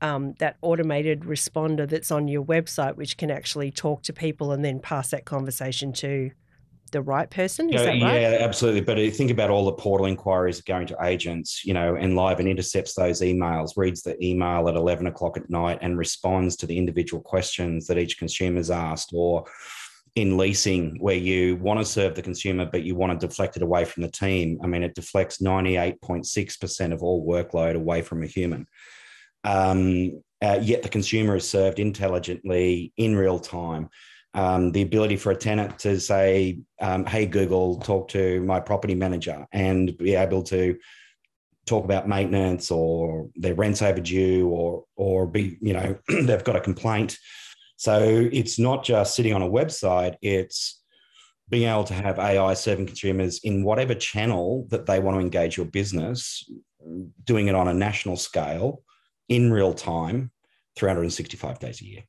um, 0.00 0.34
that 0.38 0.56
automated 0.62 1.20
responder 1.20 1.88
that's 1.88 2.12
on 2.12 2.28
your 2.28 2.44
website, 2.44 2.96
which 2.96 3.16
can 3.16 3.30
actually 3.30 3.72
talk 3.72 4.02
to 4.02 4.12
people 4.12 4.52
and 4.52 4.64
then 4.64 4.78
pass 4.78 5.10
that 5.10 5.24
conversation 5.24 5.92
to 5.94 6.30
the 6.94 7.02
right 7.02 7.28
person. 7.28 7.68
Is 7.68 7.82
yeah, 7.82 7.86
that 7.86 8.02
right? 8.02 8.20
Yeah, 8.22 8.38
absolutely. 8.40 8.80
But 8.80 8.96
think 9.14 9.30
about 9.30 9.50
all 9.50 9.66
the 9.66 9.72
portal 9.72 10.06
inquiries 10.06 10.62
going 10.62 10.86
to 10.86 10.96
agents, 11.02 11.64
you 11.64 11.74
know, 11.74 11.96
Enliven 11.96 12.40
and 12.40 12.48
intercepts 12.48 12.94
those 12.94 13.20
emails, 13.20 13.72
reads 13.76 14.02
the 14.02 14.16
email 14.24 14.68
at 14.68 14.76
11 14.76 15.06
o'clock 15.06 15.36
at 15.36 15.50
night 15.50 15.78
and 15.82 15.98
responds 15.98 16.56
to 16.56 16.66
the 16.66 16.78
individual 16.78 17.22
questions 17.22 17.86
that 17.86 17.98
each 17.98 18.18
consumer's 18.18 18.70
asked 18.70 19.10
or 19.12 19.44
in 20.14 20.36
leasing 20.36 20.96
where 21.00 21.16
you 21.16 21.56
want 21.56 21.80
to 21.80 21.84
serve 21.84 22.14
the 22.14 22.22
consumer 22.22 22.64
but 22.64 22.84
you 22.84 22.94
want 22.94 23.10
to 23.10 23.26
deflect 23.26 23.56
it 23.56 23.62
away 23.62 23.84
from 23.84 24.04
the 24.04 24.10
team 24.10 24.60
i 24.62 24.66
mean 24.68 24.84
it 24.84 24.94
deflects 24.94 25.38
98.6% 25.38 26.92
of 26.92 27.02
all 27.02 27.26
workload 27.26 27.74
away 27.74 28.00
from 28.00 28.22
a 28.22 28.26
human 28.26 28.64
um, 29.42 30.22
uh, 30.44 30.58
yet 30.60 30.82
the 30.82 30.88
consumer 30.88 31.36
is 31.36 31.48
served 31.48 31.78
intelligently 31.78 32.92
in 32.96 33.16
real 33.16 33.38
time. 33.38 33.88
Um, 34.34 34.72
the 34.72 34.82
ability 34.82 35.16
for 35.16 35.30
a 35.30 35.36
tenant 35.36 35.78
to 35.80 36.00
say, 36.00 36.58
um, 36.80 37.06
"Hey 37.06 37.24
Google, 37.24 37.76
talk 37.76 38.08
to 38.08 38.40
my 38.42 38.58
property 38.58 38.96
manager," 38.96 39.46
and 39.52 39.96
be 39.96 40.16
able 40.16 40.42
to 40.44 40.76
talk 41.66 41.84
about 41.84 42.08
maintenance 42.08 42.70
or 42.70 43.28
their 43.36 43.54
rent's 43.54 43.80
overdue, 43.80 44.48
or 44.48 44.84
or 44.96 45.26
be 45.26 45.56
you 45.60 45.72
know 45.72 45.96
they've 46.08 46.42
got 46.42 46.56
a 46.56 46.60
complaint. 46.60 47.16
So 47.76 48.28
it's 48.32 48.58
not 48.58 48.84
just 48.84 49.14
sitting 49.14 49.34
on 49.34 49.42
a 49.42 49.48
website; 49.48 50.16
it's 50.20 50.82
being 51.48 51.68
able 51.68 51.84
to 51.84 51.94
have 51.94 52.18
AI 52.18 52.54
serving 52.54 52.86
consumers 52.86 53.38
in 53.44 53.62
whatever 53.62 53.94
channel 53.94 54.66
that 54.70 54.86
they 54.86 54.98
want 54.98 55.16
to 55.16 55.20
engage 55.20 55.56
your 55.56 55.66
business, 55.66 56.50
doing 57.22 57.46
it 57.46 57.54
on 57.54 57.68
a 57.68 57.74
national 57.74 58.16
scale 58.16 58.82
in 59.28 59.52
real 59.52 59.74
time, 59.74 60.32
365 60.76 61.60
days 61.60 61.80
a 61.82 61.84
year 61.84 62.02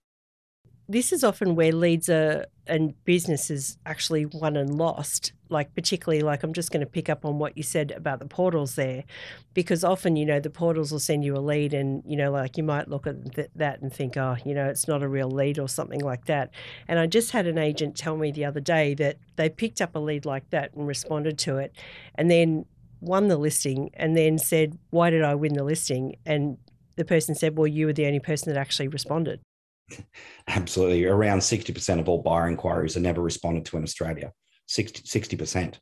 this 0.88 1.12
is 1.12 1.24
often 1.24 1.56
where 1.56 1.72
leads 1.72 2.10
are 2.10 2.46
and 2.68 2.94
businesses 3.06 3.78
actually 3.86 4.26
won 4.26 4.56
and 4.56 4.78
lost. 4.78 5.34
Like 5.48 5.76
particularly 5.76 6.24
like 6.24 6.42
i'm 6.42 6.54
just 6.54 6.72
going 6.72 6.80
to 6.80 6.92
pick 6.92 7.08
up 7.08 7.24
on 7.24 7.38
what 7.38 7.56
you 7.56 7.62
said 7.62 7.92
about 7.92 8.18
the 8.18 8.26
portals 8.26 8.74
there 8.74 9.04
because 9.54 9.84
often 9.84 10.16
you 10.16 10.26
know 10.26 10.40
the 10.40 10.50
portals 10.50 10.92
will 10.92 11.00
send 11.00 11.24
you 11.24 11.38
a 11.38 11.40
lead 11.40 11.72
and 11.72 12.02
you 12.04 12.18
know 12.18 12.32
like 12.32 12.58
you 12.58 12.64
might 12.64 12.90
look 12.90 13.06
at 13.06 13.36
th- 13.36 13.52
that 13.56 13.80
and 13.80 13.94
think 13.94 14.18
oh 14.18 14.38
you 14.44 14.56
know 14.56 14.66
it's 14.66 14.88
not 14.88 15.04
a 15.04 15.08
real 15.08 15.30
lead 15.30 15.60
or 15.60 15.70
something 15.70 16.02
like 16.02 16.26
that. 16.26 16.50
And 16.88 16.98
i 16.98 17.06
just 17.06 17.30
had 17.30 17.46
an 17.46 17.60
agent 17.60 17.96
tell 17.96 18.18
me 18.18 18.32
the 18.32 18.44
other 18.44 18.60
day 18.60 18.96
that 18.96 19.18
they 19.36 19.48
picked 19.48 19.82
up 19.82 19.96
a 19.96 20.00
lead 20.00 20.26
like 20.26 20.50
that 20.50 20.74
and 20.74 20.88
responded 20.88 21.38
to 21.40 21.58
it 21.58 21.76
and 22.16 22.32
then 22.32 22.66
won 23.00 23.28
the 23.28 23.38
listing 23.38 23.92
and 23.94 24.18
then 24.18 24.40
said 24.40 24.80
why 24.90 25.12
did 25.12 25.24
i 25.24 25.36
win 25.36 25.54
the 25.54 25.64
listing? 25.64 26.16
And 26.26 26.58
the 26.96 27.06
person 27.06 27.36
said 27.36 27.56
well 27.56 27.68
you 27.68 27.86
were 27.86 27.94
the 27.94 28.08
only 28.08 28.20
person 28.20 28.52
that 28.52 28.60
actually 28.60 28.88
responded 28.88 29.42
Absolutely. 30.48 31.06
Around 31.06 31.40
60% 31.40 32.00
of 32.00 32.10
all 32.10 32.22
buyer 32.22 32.48
inquiries 32.48 32.98
are 32.98 33.02
never 33.02 33.22
responded 33.22 33.66
to 33.66 33.78
in 33.78 33.84
Australia. 33.84 34.32
60, 34.68 35.38
percent 35.38 35.80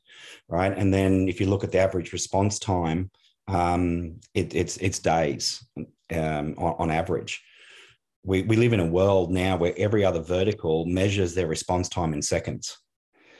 right? 0.48 0.76
And 0.76 0.92
then 0.92 1.28
if 1.28 1.40
you 1.40 1.46
look 1.46 1.64
at 1.64 1.72
the 1.72 1.78
average 1.78 2.12
response 2.12 2.58
time, 2.58 3.10
um, 3.48 4.20
it, 4.34 4.54
it's, 4.54 4.76
it's 4.78 4.98
days 4.98 5.66
um, 6.12 6.54
on, 6.58 6.74
on 6.78 6.90
average. 6.90 7.42
We, 8.24 8.42
we 8.42 8.56
live 8.56 8.72
in 8.72 8.80
a 8.80 8.86
world 8.86 9.30
now 9.30 9.56
where 9.56 9.74
every 9.76 10.04
other 10.04 10.20
vertical 10.20 10.86
measures 10.86 11.34
their 11.34 11.46
response 11.46 11.88
time 11.88 12.12
in 12.14 12.22
seconds. 12.22 12.78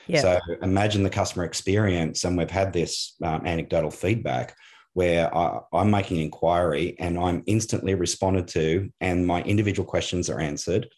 Yeah. 0.06 0.20
So 0.20 0.40
imagine 0.62 1.02
the 1.02 1.10
customer 1.10 1.44
experience, 1.44 2.24
and 2.24 2.36
we've 2.36 2.50
had 2.50 2.72
this 2.72 3.14
um, 3.22 3.46
anecdotal 3.46 3.90
feedback 3.90 4.54
where 4.94 5.34
I, 5.36 5.60
am 5.72 5.90
making 5.90 6.18
inquiry 6.20 6.96
and 6.98 7.18
I'm 7.18 7.42
instantly 7.46 7.94
responded 7.94 8.48
to, 8.48 8.90
and 9.00 9.26
my 9.26 9.42
individual 9.42 9.86
questions 9.86 10.30
are 10.30 10.40
answered. 10.40 10.88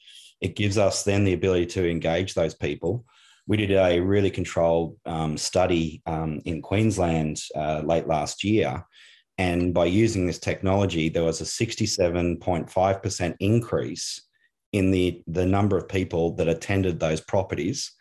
It 0.40 0.54
gives 0.54 0.78
us 0.78 1.02
then 1.02 1.24
the 1.24 1.32
ability 1.32 1.66
to 1.66 1.90
engage 1.90 2.34
those 2.34 2.54
people. 2.54 3.04
We 3.46 3.56
did 3.56 3.72
a 3.72 4.00
really 4.00 4.30
controlled 4.30 4.98
um, 5.06 5.36
study 5.38 6.02
um, 6.06 6.40
in 6.44 6.62
Queensland 6.62 7.40
uh, 7.54 7.82
late 7.84 8.06
last 8.06 8.44
year. 8.44 8.84
And 9.38 9.72
by 9.72 9.86
using 9.86 10.26
this 10.26 10.38
technology, 10.38 11.08
there 11.08 11.24
was 11.24 11.40
a 11.40 11.44
67.5% 11.44 13.36
increase 13.40 14.22
in 14.72 14.90
the, 14.90 15.22
the 15.26 15.46
number 15.46 15.76
of 15.76 15.88
people 15.88 16.34
that 16.36 16.48
attended 16.48 17.00
those 17.00 17.20
properties 17.20 17.92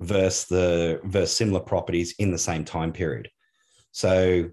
versus 0.00 0.46
the 0.46 1.00
versus 1.04 1.36
similar 1.36 1.60
properties 1.60 2.14
in 2.18 2.30
the 2.30 2.38
same 2.38 2.64
time 2.64 2.92
period. 2.92 3.28
So 3.92 4.50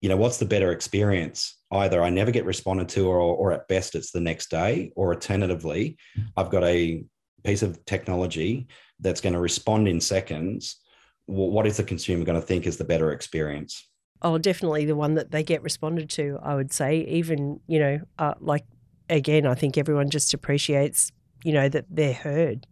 you 0.00 0.08
know, 0.08 0.16
what's 0.16 0.38
the 0.38 0.44
better 0.44 0.72
experience? 0.72 1.56
Either 1.70 2.02
I 2.02 2.10
never 2.10 2.30
get 2.30 2.44
responded 2.44 2.88
to, 2.90 3.08
or, 3.08 3.18
or 3.18 3.52
at 3.52 3.68
best 3.68 3.94
it's 3.94 4.12
the 4.12 4.20
next 4.20 4.50
day, 4.50 4.92
or 4.96 5.12
alternatively, 5.12 5.98
I've 6.36 6.50
got 6.50 6.64
a 6.64 7.04
piece 7.44 7.62
of 7.62 7.84
technology 7.84 8.68
that's 9.00 9.20
going 9.20 9.32
to 9.32 9.40
respond 9.40 9.88
in 9.88 10.00
seconds. 10.00 10.76
What 11.26 11.66
is 11.66 11.76
the 11.76 11.84
consumer 11.84 12.24
going 12.24 12.40
to 12.40 12.46
think 12.46 12.66
is 12.66 12.76
the 12.76 12.84
better 12.84 13.12
experience? 13.12 13.88
Oh, 14.22 14.38
definitely 14.38 14.84
the 14.84 14.96
one 14.96 15.14
that 15.14 15.30
they 15.30 15.42
get 15.42 15.62
responded 15.62 16.10
to, 16.10 16.38
I 16.42 16.54
would 16.54 16.72
say. 16.72 17.00
Even, 17.00 17.60
you 17.66 17.78
know, 17.78 18.00
uh, 18.18 18.34
like, 18.40 18.64
again, 19.10 19.46
I 19.46 19.54
think 19.54 19.78
everyone 19.78 20.10
just 20.10 20.34
appreciates, 20.34 21.12
you 21.44 21.52
know, 21.52 21.68
that 21.68 21.84
they're 21.90 22.12
heard 22.12 22.66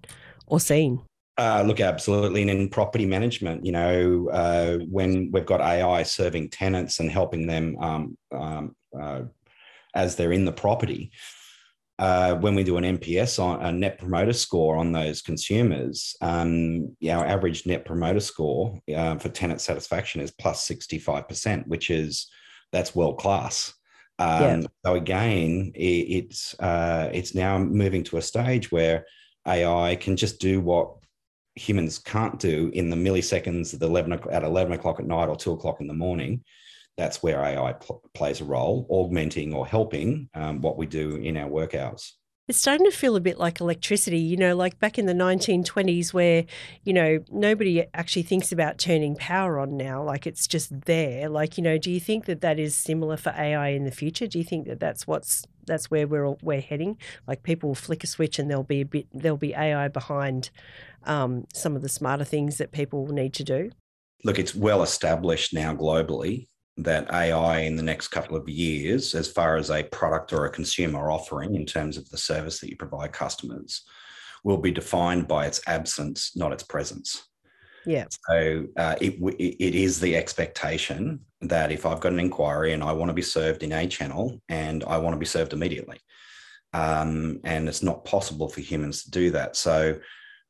or 0.47 0.59
seen. 0.59 1.03
Uh, 1.39 1.63
look, 1.67 1.81
absolutely. 1.81 2.43
And 2.43 2.51
in 2.51 2.69
property 2.69 3.05
management, 3.05 3.65
you 3.65 3.73
know, 3.73 4.29
uh, 4.31 4.79
when 4.89 5.31
we've 5.33 5.45
got 5.45 5.61
AI 5.61 6.03
serving 6.03 6.49
tenants 6.51 6.99
and 6.99 7.11
helping 7.11 7.47
them 7.47 7.77
um, 7.79 8.19
um, 8.33 8.77
uh, 8.99 9.23
as 9.95 10.17
they're 10.17 10.33
in 10.33 10.47
the 10.47 10.53
property, 10.53 11.11
uh, 11.99 12.35
when 12.37 12.55
we 12.55 12.65
do 12.65 12.77
an 12.77 12.99
NPS 12.99 13.43
on 13.43 13.63
a 13.63 13.73
net 13.73 13.99
promoter 13.99 14.33
score 14.33 14.77
on 14.77 14.93
those 14.93 15.23
consumers, 15.23 16.15
um, 16.21 16.95
our 17.09 17.27
average 17.27 17.67
net 17.67 17.85
promoter 17.85 18.21
score 18.21 18.79
uh, 18.95 19.17
for 19.17 19.29
tenant 19.29 19.61
satisfaction 19.61 20.21
is 20.21 20.31
plus 20.31 20.67
65%, 20.69 21.67
which 21.67 21.91
is 21.91 22.31
that's 22.73 22.95
world 22.95 23.19
class. 23.19 23.75
Um, 24.19 24.41
yeah. 24.63 24.67
So 24.85 24.95
again, 24.95 25.73
it, 25.75 25.81
it's 25.81 26.59
uh, 26.61 27.11
it's 27.13 27.35
now 27.35 27.59
moving 27.59 28.05
to 28.05 28.17
a 28.17 28.23
stage 28.23 28.73
where 28.73 29.07
AI 29.47 29.97
can 29.97 30.17
just 30.17 30.41
do 30.41 30.61
what 30.61 30.97
humans 31.57 31.99
can't 31.99 32.39
do 32.39 32.71
in 32.75 32.91
the 32.91 32.97
milliseconds 32.97 33.75
at 33.75 33.83
11, 33.83 34.13
at 34.31 34.45
11 34.45 34.75
o'clock 34.75 35.01
at 35.01 35.07
night 35.07 35.29
or 35.29 35.37
2 35.37 35.53
o'clock 35.53 35.81
in 35.81 35.87
the 35.87 35.95
morning, 35.95 36.45
that's 36.97 37.23
where 37.23 37.43
AI 37.43 37.73
pl- 37.73 38.03
plays 38.15 38.41
a 38.41 38.45
role, 38.45 38.87
augmenting 38.89 39.53
or 39.53 39.67
helping 39.67 40.29
um, 40.35 40.61
what 40.61 40.77
we 40.77 40.87
do 40.87 41.17
in 41.17 41.37
our 41.37 41.49
work 41.49 41.75
hours. 41.75 42.17
It's 42.49 42.59
starting 42.59 42.89
to 42.89 42.97
feel 42.97 43.17
a 43.17 43.21
bit 43.21 43.39
like 43.39 43.61
electricity, 43.61 44.21
you 44.21 44.37
know, 44.37 44.55
like 44.55 44.79
back 44.79 45.01
in 45.01 45.07
the 45.07 45.13
1920s, 45.13 46.15
where, 46.15 46.45
you 46.85 46.93
know, 46.93 47.19
nobody 47.29 47.85
actually 47.93 48.23
thinks 48.23 48.53
about 48.53 48.79
turning 48.79 49.17
power 49.17 49.59
on 49.59 49.77
now. 49.77 50.01
Like 50.05 50.29
it's 50.29 50.47
just 50.47 50.83
there. 50.83 51.29
Like, 51.29 51.59
you 51.59 51.65
know, 51.65 51.77
do 51.77 51.91
you 51.91 51.99
think 51.99 52.27
that 52.27 52.43
that 52.43 52.61
is 52.61 52.77
similar 52.77 53.17
for 53.17 53.31
AI 53.31 53.71
in 53.71 53.83
the 53.83 53.91
future? 53.91 54.29
Do 54.29 54.39
you 54.39 54.45
think 54.45 54.69
that 54.69 54.79
that's 54.79 55.09
what's 55.09 55.45
that's 55.67 55.91
where 55.91 56.07
we're 56.07 56.37
we're 56.41 56.61
heading? 56.61 56.99
Like 57.27 57.43
people 57.43 57.71
will 57.71 57.75
flick 57.75 58.05
a 58.05 58.07
switch 58.07 58.39
and 58.39 58.49
there'll 58.49 58.63
be 58.63 58.83
a 58.83 58.87
bit 58.87 59.09
there'll 59.13 59.37
be 59.37 59.53
AI 59.53 59.89
behind 59.89 60.51
um, 61.03 61.47
some 61.53 61.75
of 61.75 61.83
the 61.83 61.89
smarter 61.89 62.25
things 62.25 62.59
that 62.59 62.71
people 62.71 63.09
need 63.09 63.35
to 63.35 63.45
do? 63.45 63.71
Look, 64.23 64.39
it's 64.39 64.55
well 64.55 64.85
established 64.85 65.53
now 65.53 65.75
globally 65.75 66.47
that 66.79 67.11
AI 67.13 67.61
in 67.61 67.77
the 67.77 67.83
next 67.83 68.09
couple 68.09 68.37
of 68.37 68.49
years, 68.49 69.15
as 69.15 69.31
far 69.31 69.57
as 69.57 69.71
a 69.71 69.85
product 69.85 70.33
or 70.33 70.45
a 70.45 70.51
consumer 70.51 71.11
offering 71.11 71.55
in 71.55 71.65
terms 71.65 71.97
of 71.97 72.09
the 72.11 72.19
service 72.19 72.61
that 72.61 72.69
you 72.69 72.77
provide 72.77 73.13
customers, 73.13 73.83
will 74.45 74.59
be 74.59 74.71
defined 74.71 75.27
by 75.27 75.47
its 75.47 75.61
absence, 75.67 76.37
not 76.37 76.53
its 76.53 76.63
presence. 76.63 77.29
Yeah. 77.87 78.07
So 78.29 78.67
uh, 78.77 78.97
it, 79.01 79.15
it 79.39 79.75
is 79.75 80.01
the 80.01 80.17
expectation 80.17 81.21
that 81.41 81.73
if 81.73 81.87
I've 81.87 82.01
got 82.01 82.13
an 82.13 82.21
inquiry 82.21 82.73
and 82.73 82.83
I 82.83 82.93
want 82.93 83.09
to 83.11 83.15
be 83.15 83.23
served 83.23 83.63
in 83.63 83.73
a 83.73 83.87
channel 83.87 84.41
and 84.49 84.85
I 84.85 84.99
want 84.99 85.15
to 85.15 85.19
be 85.19 85.27
served 85.27 85.53
immediately, 85.53 85.99
um, 86.73 87.41
and 87.45 87.69
it's 87.69 87.83
not 87.83 88.05
possible 88.05 88.49
for 88.49 88.61
humans 88.61 89.05
to 89.05 89.11
do 89.11 89.31
that. 89.31 89.57
So 89.57 89.99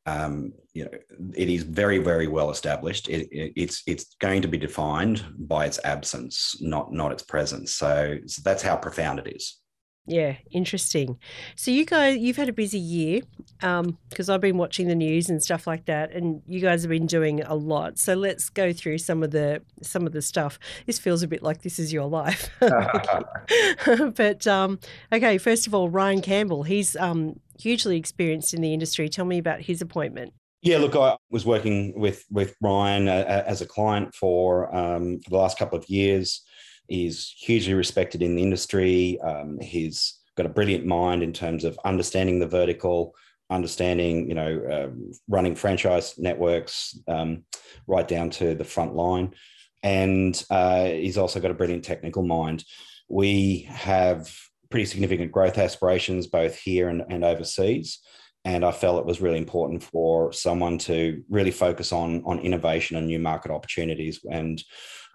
um, 0.07 0.53
you 0.73 0.85
know, 0.85 0.91
it 1.35 1.49
is 1.49 1.65
very, 1.65 1.99
very 1.99 2.29
well 2.29 2.51
established. 2.51 3.09
It, 3.09 3.29
it, 3.33 3.53
it's 3.57 3.83
it's 3.87 4.15
going 4.21 4.43
to 4.43 4.49
be 4.49 4.59
defined 4.59 5.25
by 5.39 5.67
its 5.67 5.81
absence, 5.85 6.57
not 6.61 6.93
not 6.93 7.13
its 7.13 7.23
presence. 7.23 7.73
So, 7.73 8.19
so 8.27 8.43
that's 8.45 8.63
how 8.63 8.77
profound 8.77 9.19
it 9.19 9.35
is. 9.35 9.61
Yeah, 10.09 10.37
interesting. 10.53 11.19
So 11.57 11.73
you 11.73 11.85
guys, 11.85 12.19
you've 12.19 12.37
had 12.37 12.49
a 12.49 12.53
busy 12.53 12.79
year 12.79 13.23
because 13.59 14.29
um, 14.29 14.35
I've 14.35 14.41
been 14.41 14.57
watching 14.57 14.87
the 14.87 14.95
news 14.95 15.29
and 15.29 15.43
stuff 15.43 15.67
like 15.67 15.87
that, 15.87 16.13
and 16.13 16.43
you 16.47 16.61
guys 16.61 16.83
have 16.83 16.91
been 16.91 17.07
doing 17.07 17.43
a 17.43 17.55
lot. 17.57 17.99
So 17.99 18.15
let's 18.15 18.49
go 18.49 18.73
through 18.73 18.99
some 18.99 19.25
of 19.25 19.33
the 19.33 19.63
some 19.83 20.07
of 20.07 20.13
the 20.13 20.23
stuff. 20.23 20.61
This 20.87 21.01
feels 21.01 21.25
a 21.25 21.29
bit 21.29 21.43
like 21.43 21.63
this 21.63 21.81
is 21.81 21.93
your 21.93 22.07
life, 22.07 22.51
but 22.61 24.47
um, 24.47 24.79
okay. 25.13 25.39
First 25.39 25.67
of 25.67 25.75
all, 25.75 25.89
Ryan 25.89 26.23
Campbell, 26.23 26.63
he's 26.63 26.95
um, 26.95 27.41
hugely 27.59 27.97
experienced 27.97 28.55
in 28.55 28.61
the 28.61 28.73
industry. 28.73 29.09
Tell 29.09 29.25
me 29.25 29.39
about 29.39 29.61
his 29.61 29.83
appointment. 29.83 30.33
Yeah, 30.63 30.79
look, 30.79 30.97
I 30.97 31.17
was 31.31 31.47
working 31.47 31.99
with 31.99 32.25
with 32.31 32.55
Ryan 32.61 33.09
uh, 33.09 33.45
as 33.47 33.61
a 33.61 33.67
client 33.67 34.15
for 34.15 34.75
um, 34.75 35.21
for 35.21 35.31
the 35.31 35.37
last 35.37 35.59
couple 35.59 35.79
of 35.79 35.89
years. 35.89 36.43
He's 36.89 37.35
hugely 37.39 37.75
respected 37.75 38.23
in 38.23 38.37
the 38.37 38.43
industry. 38.43 39.21
Um, 39.21 39.59
he's 39.61 40.19
got 40.37 40.47
a 40.47 40.51
brilliant 40.51 40.87
mind 40.87 41.23
in 41.23 41.33
terms 41.33 41.65
of 41.65 41.79
understanding 41.85 42.39
the 42.39 42.47
vertical, 42.47 43.15
understanding, 43.51 44.29
you 44.29 44.35
know, 44.35 44.63
uh, 44.71 44.89
running 45.29 45.55
franchise 45.55 46.19
networks 46.19 46.99
um, 47.09 47.45
right 47.87 48.07
down 48.07 48.31
to 48.31 48.55
the 48.55 48.65
front 48.65 48.95
line. 48.95 49.35
And 49.83 50.43
uh, 50.51 50.87
he's 50.87 51.19
also 51.19 51.41
got 51.41 51.51
a 51.51 51.55
brilliant 51.55 51.85
technical 51.85 52.23
mind. 52.23 52.65
We 53.09 53.69
have 53.69 54.33
pretty 54.71 54.87
significant 54.87 55.33
growth 55.33 55.59
aspirations 55.59 56.27
both 56.27 56.57
here 56.57 56.89
and, 56.89 57.03
and 57.09 57.25
overseas. 57.25 58.01
And 58.45 58.65
I 58.65 58.71
felt 58.71 59.01
it 59.01 59.07
was 59.07 59.21
really 59.21 59.39
important 59.39 59.83
for 59.83 60.33
someone 60.33 60.79
to 60.79 61.23
really 61.29 61.51
focus 61.51 61.93
on, 61.93 62.23
on 62.25 62.39
innovation 62.39 62.97
and 62.97 63.09
new 63.09 63.19
market 63.19 63.51
opportunities. 63.51 64.21
And 64.31 64.63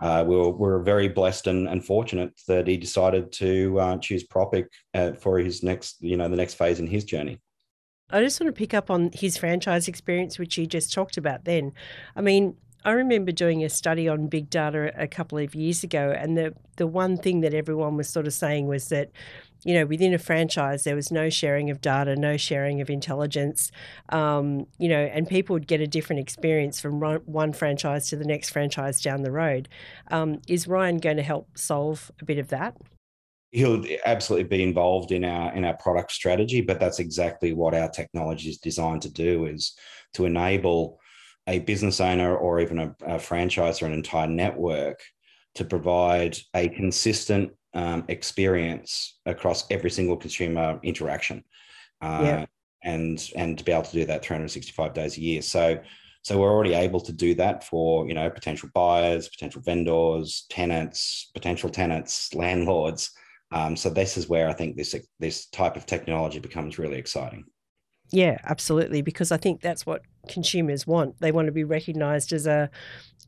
uh, 0.01 0.25
we, 0.27 0.35
were, 0.35 0.49
we 0.49 0.67
were 0.67 0.83
very 0.83 1.07
blessed 1.07 1.47
and, 1.47 1.69
and 1.69 1.85
fortunate 1.85 2.33
that 2.47 2.67
he 2.67 2.75
decided 2.75 3.31
to 3.33 3.79
uh, 3.79 3.97
choose 3.99 4.27
Propic 4.27 4.65
uh, 4.93 5.13
for 5.13 5.39
his 5.39 5.63
next, 5.63 6.01
you 6.01 6.17
know, 6.17 6.27
the 6.27 6.35
next 6.35 6.55
phase 6.55 6.79
in 6.79 6.87
his 6.87 7.05
journey. 7.05 7.39
I 8.09 8.21
just 8.21 8.41
want 8.41 8.53
to 8.53 8.59
pick 8.59 8.73
up 8.73 8.89
on 8.91 9.11
his 9.13 9.37
franchise 9.37 9.87
experience, 9.87 10.37
which 10.37 10.57
you 10.57 10.67
just 10.67 10.91
talked 10.91 11.15
about 11.15 11.45
then. 11.45 11.71
I 12.15 12.21
mean, 12.21 12.57
I 12.83 12.91
remember 12.91 13.31
doing 13.31 13.63
a 13.63 13.69
study 13.69 14.07
on 14.07 14.27
big 14.27 14.49
data 14.49 14.91
a 14.95 15.07
couple 15.07 15.37
of 15.37 15.53
years 15.53 15.83
ago, 15.83 16.13
and 16.17 16.37
the, 16.37 16.53
the 16.77 16.87
one 16.87 17.17
thing 17.17 17.41
that 17.41 17.53
everyone 17.53 17.97
was 17.97 18.09
sort 18.09 18.27
of 18.27 18.33
saying 18.33 18.67
was 18.67 18.89
that 18.89 19.11
you 19.63 19.75
know, 19.75 19.85
within 19.85 20.13
a 20.13 20.17
franchise, 20.17 20.83
there 20.83 20.95
was 20.95 21.11
no 21.11 21.29
sharing 21.29 21.69
of 21.69 21.81
data, 21.81 22.15
no 22.15 22.35
sharing 22.35 22.81
of 22.81 22.89
intelligence, 22.89 23.71
um, 24.09 24.65
you 24.79 24.89
know, 24.89 25.01
and 25.01 25.27
people 25.27 25.53
would 25.53 25.67
get 25.67 25.81
a 25.81 25.87
different 25.87 26.19
experience 26.19 26.79
from 26.79 26.99
one 26.99 27.53
franchise 27.53 28.09
to 28.09 28.15
the 28.15 28.25
next 28.25 28.49
franchise 28.49 29.01
down 29.01 29.21
the 29.21 29.31
road. 29.31 29.69
Um, 30.09 30.41
is 30.47 30.67
Ryan 30.67 30.97
going 30.97 31.17
to 31.17 31.23
help 31.23 31.57
solve 31.57 32.11
a 32.19 32.25
bit 32.25 32.39
of 32.39 32.47
that? 32.47 32.75
He'll 33.51 33.85
absolutely 34.05 34.47
be 34.47 34.63
involved 34.63 35.11
in 35.11 35.25
our 35.25 35.53
in 35.53 35.65
our 35.65 35.75
product 35.75 36.13
strategy, 36.13 36.61
but 36.61 36.79
that's 36.79 36.99
exactly 36.99 37.51
what 37.51 37.75
our 37.75 37.89
technology 37.89 38.49
is 38.49 38.57
designed 38.57 39.01
to 39.01 39.11
do: 39.11 39.45
is 39.45 39.75
to 40.13 40.25
enable 40.25 41.00
a 41.47 41.59
business 41.59 41.99
owner 41.99 42.35
or 42.35 42.59
even 42.59 42.79
a, 42.79 42.95
a 43.05 43.19
franchise 43.19 43.81
or 43.81 43.85
an 43.85 43.93
entire 43.93 44.27
network 44.27 45.01
to 45.55 45.65
provide 45.65 46.37
a 46.55 46.69
consistent 46.69 47.51
um, 47.73 48.03
experience 48.07 49.19
across 49.25 49.69
every 49.71 49.89
single 49.89 50.17
consumer 50.17 50.79
interaction. 50.83 51.43
Uh, 52.01 52.21
yeah. 52.23 52.45
And 52.83 53.31
and 53.35 53.57
to 53.59 53.63
be 53.63 53.71
able 53.71 53.83
to 53.83 53.91
do 53.91 54.05
that 54.05 54.25
365 54.25 54.93
days 54.93 55.17
a 55.17 55.21
year. 55.21 55.41
So 55.43 55.79
so 56.23 56.37
we're 56.39 56.51
already 56.51 56.73
able 56.73 57.01
to 57.01 57.13
do 57.13 57.33
that 57.35 57.63
for 57.63 58.07
you 58.07 58.13
know 58.13 58.29
potential 58.29 58.69
buyers, 58.73 59.29
potential 59.29 59.61
vendors, 59.61 60.45
tenants, 60.49 61.29
potential 61.33 61.69
tenants, 61.69 62.33
landlords. 62.33 63.11
Um, 63.51 63.75
so 63.75 63.89
this 63.89 64.17
is 64.17 64.29
where 64.29 64.49
I 64.49 64.53
think 64.53 64.77
this 64.77 64.95
this 65.19 65.47
type 65.47 65.75
of 65.75 65.85
technology 65.85 66.39
becomes 66.39 66.79
really 66.79 66.97
exciting. 66.97 67.45
Yeah, 68.11 68.37
absolutely. 68.43 69.01
Because 69.01 69.31
I 69.31 69.37
think 69.37 69.61
that's 69.61 69.85
what 69.85 70.03
consumers 70.27 70.85
want. 70.85 71.19
They 71.19 71.31
want 71.31 71.47
to 71.47 71.51
be 71.51 71.63
recognised 71.63 72.33
as 72.33 72.45
a 72.45 72.69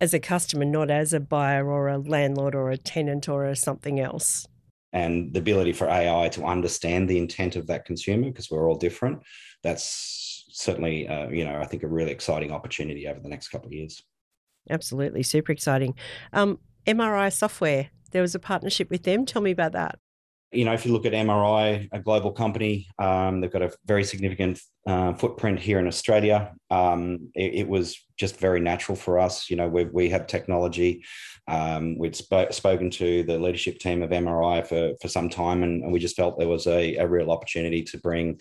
as 0.02 0.14
a 0.14 0.20
customer, 0.20 0.66
not 0.66 0.92
as 0.92 1.14
a 1.14 1.20
buyer 1.20 1.70
or 1.70 1.88
a 1.88 1.98
landlord 1.98 2.56
or 2.56 2.72
a 2.72 2.78
tenant 2.78 3.30
or 3.30 3.46
a 3.46 3.56
something 3.56 4.00
else. 4.00 4.48
And 4.92 5.34
the 5.34 5.40
ability 5.40 5.74
for 5.74 5.88
AI 5.88 6.30
to 6.30 6.44
understand 6.44 7.10
the 7.10 7.18
intent 7.18 7.56
of 7.56 7.68
that 7.68 7.86
consumer, 7.86 8.26
because 8.26 8.52
we're 8.52 8.68
all 8.68 8.76
different, 8.76 9.22
that's 9.64 10.46
certainly, 10.50 11.08
uh, 11.08 11.30
you 11.30 11.46
know, 11.46 11.60
I 11.60 11.66
think 11.66 11.84
a 11.84 11.88
really 11.88 12.12
exciting 12.12 12.52
opportunity 12.52 13.08
over 13.08 13.20
the 13.20 13.30
next 13.30 13.48
couple 13.48 13.68
of 13.68 13.74
years. 13.74 14.04
Absolutely, 14.70 15.24
super 15.24 15.52
exciting. 15.52 15.96
Um, 16.32 16.60
MRI 16.86 17.32
software, 17.32 17.90
there 18.12 18.22
was 18.22 18.36
a 18.36 18.40
partnership 18.40 18.90
with 18.90 19.04
them. 19.04 19.26
Tell 19.26 19.42
me 19.42 19.52
about 19.52 19.72
that 19.72 20.00
you 20.54 20.66
know, 20.66 20.74
if 20.74 20.86
you 20.86 20.94
look 20.94 21.06
at 21.06 21.14
MRI, 21.14 21.90
a 21.92 22.00
global 22.00 22.32
company, 22.32 22.88
um, 23.00 23.42
they've 23.42 23.52
got 23.52 23.62
a 23.62 23.72
very 23.86 24.04
significant 24.04 24.60
uh, 24.88 25.14
footprint 25.14 25.60
here 25.60 25.80
in 25.80 25.88
Australia. 25.88 26.54
Um, 26.70 27.32
it, 27.34 27.54
it, 27.56 27.68
was 27.68 27.98
just 28.18 28.38
very 28.38 28.60
natural 28.60 28.96
for 28.96 29.20
us. 29.20 29.50
You 29.50 29.56
know, 29.56 29.68
we 29.68 29.86
we 29.86 30.10
have 30.10 30.28
technology. 30.28 31.04
Um, 31.48 31.98
we'd 31.98 32.16
sp- 32.16 32.52
spoken 32.52 32.90
to 32.92 33.24
the 33.24 33.40
leadership 33.40 33.80
team 33.80 34.02
of 34.02 34.10
MRI 34.10 34.66
for 34.66 34.94
for 35.02 35.08
some 35.08 35.30
time, 35.30 35.64
and, 35.64 35.84
and 35.84 35.94
we 35.94 36.00
just 36.00 36.16
felt 36.16 36.38
there 36.38 36.48
was 36.48 36.68
a, 36.68 36.96
a 36.98 37.08
real 37.08 37.32
opportunity 37.32 37.84
to 37.84 37.98
bring 37.98 38.40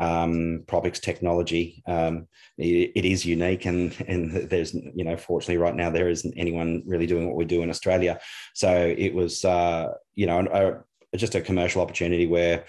um, 0.00 0.64
Propic's 0.66 0.98
technology. 0.98 1.82
Um, 1.86 2.26
it, 2.58 2.92
it 2.96 3.04
is 3.04 3.24
unique, 3.24 3.66
and 3.66 3.94
and 4.08 4.50
there's 4.50 4.74
you 4.74 5.04
know 5.04 5.16
fortunately 5.16 5.58
right 5.58 5.76
now 5.76 5.90
there 5.90 6.08
isn't 6.08 6.34
anyone 6.36 6.82
really 6.86 7.06
doing 7.06 7.26
what 7.26 7.36
we 7.36 7.44
do 7.44 7.62
in 7.62 7.70
Australia. 7.70 8.18
So 8.54 8.94
it 8.96 9.14
was 9.14 9.44
uh, 9.44 9.88
you 10.14 10.26
know 10.26 10.40
a, 10.52 10.89
just 11.16 11.34
a 11.34 11.40
commercial 11.40 11.82
opportunity 11.82 12.26
where 12.26 12.64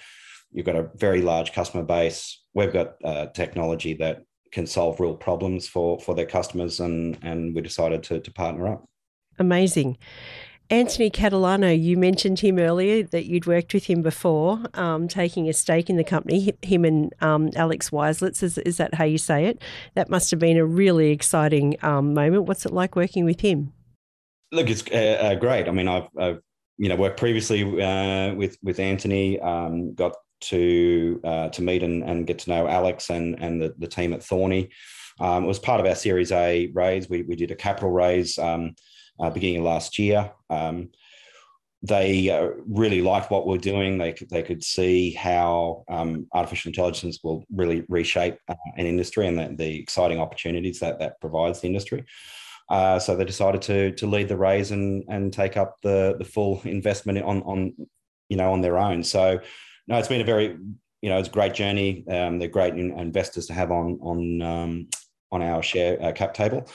you've 0.52 0.66
got 0.66 0.76
a 0.76 0.90
very 0.96 1.22
large 1.22 1.52
customer 1.52 1.82
base. 1.82 2.42
We've 2.54 2.72
got 2.72 2.94
uh, 3.04 3.26
technology 3.26 3.94
that 3.94 4.22
can 4.52 4.66
solve 4.66 5.00
real 5.00 5.14
problems 5.14 5.66
for 5.66 5.98
for 5.98 6.14
their 6.14 6.26
customers, 6.26 6.80
and 6.80 7.18
and 7.22 7.54
we 7.54 7.62
decided 7.62 8.02
to 8.04 8.20
to 8.20 8.32
partner 8.32 8.68
up. 8.68 8.84
Amazing. 9.38 9.98
Anthony 10.70 11.10
Catalano, 11.10 11.78
you 11.78 11.98
mentioned 11.98 12.40
him 12.40 12.58
earlier 12.58 13.02
that 13.02 13.26
you'd 13.26 13.46
worked 13.46 13.74
with 13.74 13.84
him 13.84 14.00
before, 14.00 14.58
um, 14.72 15.06
taking 15.06 15.46
a 15.46 15.52
stake 15.52 15.90
in 15.90 15.96
the 15.96 16.04
company. 16.04 16.54
Him 16.62 16.86
and 16.86 17.12
um, 17.20 17.50
Alex 17.56 17.90
Waislitz, 17.90 18.42
is, 18.42 18.56
is 18.56 18.78
that 18.78 18.94
how 18.94 19.04
you 19.04 19.18
say 19.18 19.44
it? 19.44 19.60
That 19.96 20.08
must 20.08 20.30
have 20.30 20.40
been 20.40 20.56
a 20.56 20.64
really 20.64 21.10
exciting 21.10 21.76
um, 21.82 22.14
moment. 22.14 22.44
What's 22.44 22.64
it 22.64 22.72
like 22.72 22.96
working 22.96 23.26
with 23.26 23.40
him? 23.40 23.74
Look, 24.50 24.70
it's 24.70 24.82
uh, 24.90 25.18
uh, 25.20 25.34
great. 25.34 25.68
I 25.68 25.72
mean, 25.72 25.88
I've, 25.88 26.08
I've 26.18 26.40
you 26.82 26.88
know, 26.88 26.96
worked 26.96 27.16
previously 27.16 27.62
uh, 27.80 28.34
with 28.34 28.58
with 28.60 28.80
Anthony. 28.80 29.38
Um, 29.38 29.94
got 29.94 30.16
to 30.50 31.20
uh, 31.22 31.48
to 31.50 31.62
meet 31.62 31.84
and, 31.84 32.02
and 32.02 32.26
get 32.26 32.40
to 32.40 32.50
know 32.50 32.66
Alex 32.66 33.08
and 33.08 33.40
and 33.40 33.62
the, 33.62 33.72
the 33.78 33.86
team 33.86 34.12
at 34.12 34.18
Thorney. 34.18 34.68
Um, 35.20 35.44
it 35.44 35.46
was 35.46 35.60
part 35.60 35.78
of 35.78 35.86
our 35.86 35.94
Series 35.94 36.32
A 36.32 36.72
raise. 36.74 37.08
We, 37.08 37.22
we 37.22 37.36
did 37.36 37.52
a 37.52 37.54
capital 37.54 37.92
raise 37.92 38.36
um, 38.36 38.74
uh, 39.20 39.30
beginning 39.30 39.58
of 39.58 39.64
last 39.64 39.96
year. 39.96 40.32
Um, 40.50 40.90
they 41.84 42.30
uh, 42.30 42.50
really 42.66 43.00
liked 43.00 43.30
what 43.30 43.46
we're 43.46 43.58
doing. 43.58 43.98
They 43.98 44.12
could, 44.12 44.30
they 44.30 44.42
could 44.42 44.64
see 44.64 45.12
how 45.12 45.84
um, 45.88 46.26
artificial 46.34 46.70
intelligence 46.70 47.20
will 47.22 47.44
really 47.54 47.84
reshape 47.88 48.38
uh, 48.48 48.56
an 48.76 48.86
industry 48.86 49.28
and 49.28 49.38
the, 49.38 49.54
the 49.56 49.78
exciting 49.78 50.18
opportunities 50.18 50.80
that 50.80 50.98
that 50.98 51.20
provides 51.20 51.60
the 51.60 51.68
industry. 51.68 52.04
Uh, 52.68 52.98
so 52.98 53.16
they 53.16 53.24
decided 53.24 53.62
to 53.62 53.92
to 53.92 54.06
lead 54.06 54.28
the 54.28 54.36
raise 54.36 54.70
and 54.70 55.04
and 55.08 55.32
take 55.32 55.56
up 55.56 55.76
the 55.82 56.14
the 56.18 56.24
full 56.24 56.60
investment 56.64 57.22
on 57.22 57.42
on 57.42 57.74
you 58.28 58.36
know 58.36 58.52
on 58.52 58.60
their 58.60 58.78
own. 58.78 59.02
So 59.02 59.40
no, 59.88 59.98
it's 59.98 60.08
been 60.08 60.20
a 60.20 60.24
very 60.24 60.56
you 61.02 61.10
know 61.10 61.18
it's 61.18 61.28
a 61.28 61.32
great 61.32 61.54
journey. 61.54 62.04
Um, 62.08 62.38
they're 62.38 62.48
great 62.48 62.74
investors 62.74 63.46
to 63.46 63.52
have 63.52 63.70
on 63.70 63.98
on 64.00 64.42
um, 64.42 64.88
on 65.30 65.42
our 65.42 65.62
share 65.62 66.02
uh, 66.02 66.12
cap 66.12 66.34
table, 66.34 66.66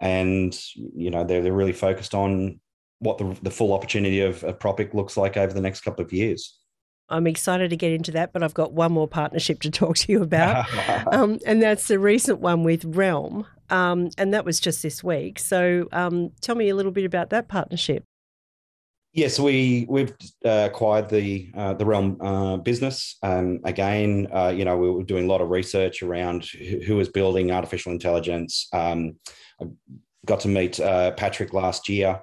and 0.00 0.58
you 0.74 1.10
know 1.10 1.24
they're 1.24 1.42
they're 1.42 1.52
really 1.52 1.72
focused 1.72 2.14
on 2.14 2.60
what 3.00 3.18
the, 3.18 3.36
the 3.42 3.50
full 3.50 3.72
opportunity 3.72 4.20
of, 4.20 4.44
of 4.44 4.60
Propic 4.60 4.94
looks 4.94 5.16
like 5.16 5.36
over 5.36 5.52
the 5.52 5.60
next 5.60 5.80
couple 5.80 6.04
of 6.04 6.12
years. 6.12 6.56
I'm 7.08 7.26
excited 7.26 7.70
to 7.70 7.76
get 7.76 7.92
into 7.92 8.12
that, 8.12 8.32
but 8.32 8.42
I've 8.42 8.54
got 8.54 8.72
one 8.72 8.92
more 8.92 9.08
partnership 9.08 9.60
to 9.62 9.70
talk 9.70 9.96
to 9.96 10.12
you 10.12 10.22
about. 10.22 10.66
um, 11.12 11.38
and 11.44 11.60
that's 11.60 11.88
the 11.88 11.98
recent 11.98 12.38
one 12.38 12.62
with 12.62 12.84
Realm. 12.84 13.46
Um, 13.72 14.10
and 14.18 14.32
that 14.34 14.44
was 14.44 14.60
just 14.60 14.82
this 14.82 15.02
week. 15.02 15.38
So 15.38 15.88
um, 15.92 16.30
tell 16.40 16.54
me 16.54 16.68
a 16.68 16.76
little 16.76 16.92
bit 16.92 17.06
about 17.06 17.30
that 17.30 17.48
partnership. 17.48 18.04
Yes, 19.14 19.38
we 19.38 19.86
we've 19.90 20.12
uh, 20.44 20.68
acquired 20.70 21.10
the 21.10 21.50
uh, 21.54 21.74
the 21.74 21.84
Realm 21.84 22.18
uh, 22.20 22.56
business. 22.58 23.18
Um, 23.22 23.60
again, 23.64 24.26
uh, 24.32 24.52
you 24.56 24.64
know, 24.64 24.78
we 24.78 24.90
were 24.90 25.02
doing 25.02 25.24
a 25.24 25.28
lot 25.28 25.42
of 25.42 25.50
research 25.50 26.02
around 26.02 26.44
who 26.46 26.96
was 26.96 27.08
building 27.10 27.50
artificial 27.50 27.92
intelligence. 27.92 28.68
Um, 28.72 29.16
I 29.60 29.66
got 30.24 30.40
to 30.40 30.48
meet 30.48 30.80
uh, 30.80 31.10
Patrick 31.12 31.52
last 31.52 31.90
year. 31.90 32.22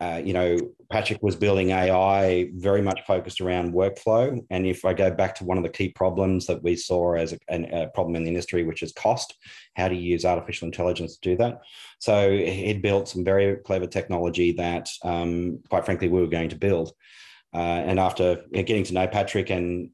Uh, 0.00 0.20
you 0.22 0.32
know, 0.32 0.58
Patrick 0.90 1.22
was 1.22 1.36
building 1.36 1.70
AI 1.70 2.50
very 2.54 2.82
much 2.82 3.00
focused 3.06 3.40
around 3.40 3.72
workflow. 3.72 4.44
And 4.50 4.66
if 4.66 4.84
I 4.84 4.92
go 4.92 5.10
back 5.10 5.34
to 5.36 5.44
one 5.44 5.56
of 5.56 5.62
the 5.62 5.70
key 5.70 5.90
problems 5.90 6.46
that 6.46 6.62
we 6.62 6.76
saw 6.76 7.14
as 7.14 7.32
a, 7.32 7.84
a 7.84 7.88
problem 7.88 8.16
in 8.16 8.24
the 8.24 8.28
industry, 8.28 8.64
which 8.64 8.82
is 8.82 8.92
cost, 8.92 9.34
how 9.76 9.88
do 9.88 9.94
you 9.94 10.02
use 10.02 10.24
artificial 10.24 10.66
intelligence 10.66 11.16
to 11.16 11.30
do 11.30 11.36
that? 11.36 11.60
So 12.00 12.30
he'd 12.30 12.82
built 12.82 13.08
some 13.08 13.24
very 13.24 13.56
clever 13.58 13.86
technology 13.86 14.52
that, 14.52 14.90
um, 15.02 15.60
quite 15.68 15.84
frankly, 15.84 16.08
we 16.08 16.20
were 16.20 16.26
going 16.26 16.50
to 16.50 16.56
build. 16.56 16.92
Uh, 17.54 17.82
and 17.86 18.00
after 18.00 18.42
getting 18.52 18.84
to 18.84 18.94
know 18.94 19.06
Patrick 19.06 19.50
and 19.50 19.90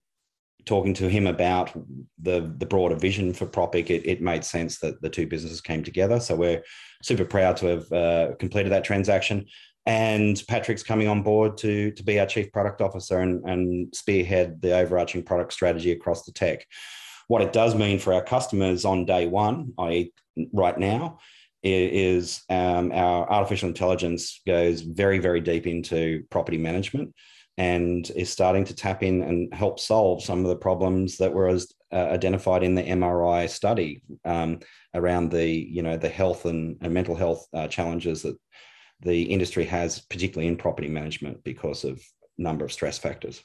talking 0.64 0.94
to 0.94 1.08
him 1.08 1.26
about 1.26 1.72
the 2.20 2.54
the 2.58 2.66
broader 2.66 2.94
vision 2.94 3.32
for 3.32 3.46
Propic, 3.46 3.90
it, 3.90 4.06
it 4.06 4.22
made 4.22 4.44
sense 4.44 4.78
that 4.78 5.00
the 5.02 5.10
two 5.10 5.26
businesses 5.26 5.60
came 5.60 5.82
together. 5.82 6.20
So 6.20 6.36
we're 6.36 6.62
super 7.02 7.24
proud 7.24 7.56
to 7.58 7.66
have 7.66 7.92
uh, 7.92 8.34
completed 8.38 8.72
that 8.72 8.84
transaction 8.84 9.46
and 9.90 10.40
Patrick's 10.46 10.84
coming 10.84 11.08
on 11.08 11.20
board 11.20 11.56
to 11.58 11.90
to 11.90 12.04
be 12.04 12.20
our 12.20 12.26
chief 12.26 12.52
product 12.52 12.80
officer 12.80 13.18
and, 13.18 13.44
and 13.44 13.92
spearhead 13.92 14.62
the 14.62 14.78
overarching 14.78 15.24
product 15.24 15.52
strategy 15.52 15.90
across 15.90 16.24
the 16.24 16.32
tech. 16.32 16.64
What 17.26 17.42
it 17.42 17.52
does 17.52 17.74
mean 17.74 17.98
for 17.98 18.12
our 18.12 18.22
customers 18.22 18.84
on 18.84 19.04
day 19.04 19.26
one, 19.26 19.72
i.e., 19.78 20.12
right 20.52 20.78
now, 20.78 21.18
is 21.64 22.42
um, 22.48 22.92
our 22.92 23.28
artificial 23.28 23.68
intelligence 23.68 24.40
goes 24.46 24.80
very 24.82 25.18
very 25.18 25.40
deep 25.40 25.66
into 25.66 26.22
property 26.30 26.58
management 26.58 27.12
and 27.58 28.08
is 28.14 28.30
starting 28.30 28.64
to 28.66 28.74
tap 28.74 29.02
in 29.02 29.22
and 29.22 29.52
help 29.52 29.80
solve 29.80 30.22
some 30.22 30.38
of 30.44 30.50
the 30.50 30.56
problems 30.56 31.16
that 31.16 31.34
were 31.34 31.48
as, 31.48 31.74
uh, 31.92 31.96
identified 31.96 32.62
in 32.62 32.76
the 32.76 32.84
MRI 32.84 33.50
study 33.50 34.02
um, 34.24 34.60
around 34.94 35.32
the 35.32 35.48
you 35.48 35.82
know 35.82 35.96
the 35.96 36.08
health 36.08 36.44
and, 36.44 36.76
and 36.80 36.94
mental 36.94 37.16
health 37.16 37.44
uh, 37.52 37.66
challenges 37.66 38.22
that 38.22 38.36
the 39.02 39.22
industry 39.22 39.64
has, 39.64 40.00
particularly 40.00 40.48
in 40.48 40.56
property 40.56 40.88
management, 40.88 41.42
because 41.44 41.84
of 41.84 42.02
number 42.38 42.64
of 42.64 42.72
stress 42.72 42.98
factors. 42.98 43.42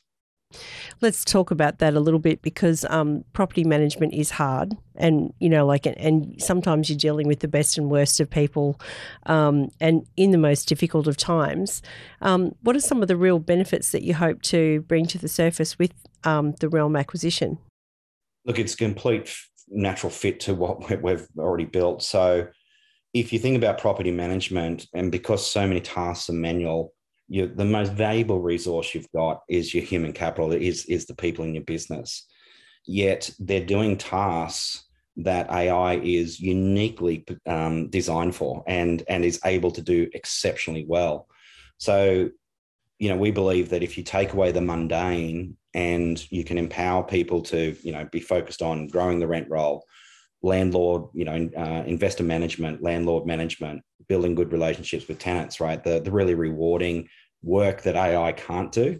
Let's 1.01 1.25
talk 1.25 1.51
about 1.51 1.79
that 1.79 1.95
a 1.95 1.99
little 1.99 2.19
bit 2.19 2.41
because 2.41 2.85
um, 2.85 3.25
property 3.33 3.63
management 3.63 4.13
is 4.13 4.31
hard, 4.31 4.77
and 4.95 5.33
you 5.39 5.49
know, 5.49 5.65
like, 5.65 5.85
and 5.85 6.41
sometimes 6.41 6.89
you're 6.89 6.97
dealing 6.97 7.27
with 7.27 7.39
the 7.39 7.47
best 7.47 7.77
and 7.77 7.89
worst 7.89 8.19
of 8.19 8.29
people, 8.29 8.79
um, 9.25 9.69
and 9.81 10.05
in 10.15 10.31
the 10.31 10.37
most 10.37 10.67
difficult 10.67 11.07
of 11.07 11.17
times. 11.17 11.81
Um, 12.21 12.55
what 12.61 12.75
are 12.75 12.81
some 12.81 13.01
of 13.01 13.07
the 13.07 13.17
real 13.17 13.39
benefits 13.39 13.91
that 13.91 14.03
you 14.03 14.13
hope 14.13 14.41
to 14.43 14.81
bring 14.81 15.07
to 15.07 15.17
the 15.17 15.27
surface 15.27 15.77
with 15.77 15.91
um, 16.23 16.53
the 16.59 16.69
Realm 16.69 16.95
acquisition? 16.95 17.57
Look, 18.45 18.59
it's 18.59 18.75
a 18.75 18.77
complete 18.77 19.35
natural 19.67 20.11
fit 20.11 20.39
to 20.41 20.53
what 20.53 21.01
we've 21.01 21.27
already 21.37 21.65
built. 21.65 22.03
So, 22.03 22.47
if 23.15 23.31
you 23.31 23.39
think 23.39 23.55
about 23.55 23.79
property 23.79 24.11
management, 24.11 24.87
and 24.93 25.09
because 25.09 25.49
so 25.49 25.65
many 25.65 25.79
tasks 25.79 26.29
are 26.29 26.33
manual, 26.33 26.93
you, 27.29 27.47
the 27.47 27.63
most 27.63 27.93
valuable 27.93 28.41
resource 28.41 28.93
you've 28.93 29.11
got 29.15 29.39
is 29.47 29.73
your 29.73 29.85
human 29.85 30.11
capital, 30.11 30.51
is, 30.51 30.85
is 30.87 31.05
the 31.05 31.15
people 31.15 31.45
in 31.45 31.55
your 31.55 31.63
business. 31.63 32.27
Yet 32.85 33.31
they're 33.39 33.65
doing 33.65 33.97
tasks 33.97 34.83
that 35.15 35.49
AI 35.49 35.95
is 35.95 36.41
uniquely 36.41 37.25
um, 37.45 37.89
designed 37.89 38.35
for 38.35 38.65
and, 38.67 39.01
and 39.07 39.23
is 39.23 39.39
able 39.45 39.71
to 39.71 39.81
do 39.81 40.09
exceptionally 40.13 40.83
well. 40.85 41.29
So, 41.77 42.29
you 42.99 43.07
know, 43.07 43.17
we 43.17 43.31
believe 43.31 43.69
that 43.69 43.81
if 43.81 43.97
you 43.97 44.03
take 44.03 44.33
away 44.33 44.51
the 44.51 44.59
mundane 44.59 45.55
and 45.73 46.21
you 46.33 46.43
can 46.43 46.57
empower 46.57 47.01
people 47.01 47.41
to, 47.43 47.77
you 47.81 47.93
know, 47.93 48.09
be 48.11 48.19
focused 48.19 48.61
on 48.61 48.89
growing 48.89 49.19
the 49.21 49.27
rent 49.27 49.47
roll, 49.49 49.85
landlord, 50.45 51.09
you 51.13 51.25
know, 51.25 51.49
uh, 51.57 51.83
investor 51.85 52.23
management, 52.23 52.81
landlord 52.81 53.25
management, 53.25 53.81
building 54.07 54.35
good 54.35 54.51
relationships 54.51 55.07
with 55.07 55.19
tenants, 55.19 55.59
right? 55.59 55.83
The, 55.83 55.99
the 55.99 56.11
really 56.11 56.35
rewarding 56.35 57.09
work 57.41 57.81
that 57.81 57.95
AI 57.95 58.31
can't 58.31 58.71
do. 58.71 58.99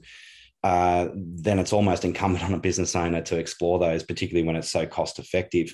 Uh, 0.64 1.10
then 1.14 1.60
it's 1.60 1.74
almost 1.74 2.04
incumbent 2.04 2.44
on 2.44 2.54
a 2.54 2.60
business 2.60 2.96
owner 2.96 3.22
to 3.22 3.38
explore 3.38 3.78
those, 3.78 4.02
particularly 4.02 4.46
when 4.46 4.56
it's 4.56 4.72
so 4.72 4.86
cost 4.88 5.20
effective. 5.20 5.74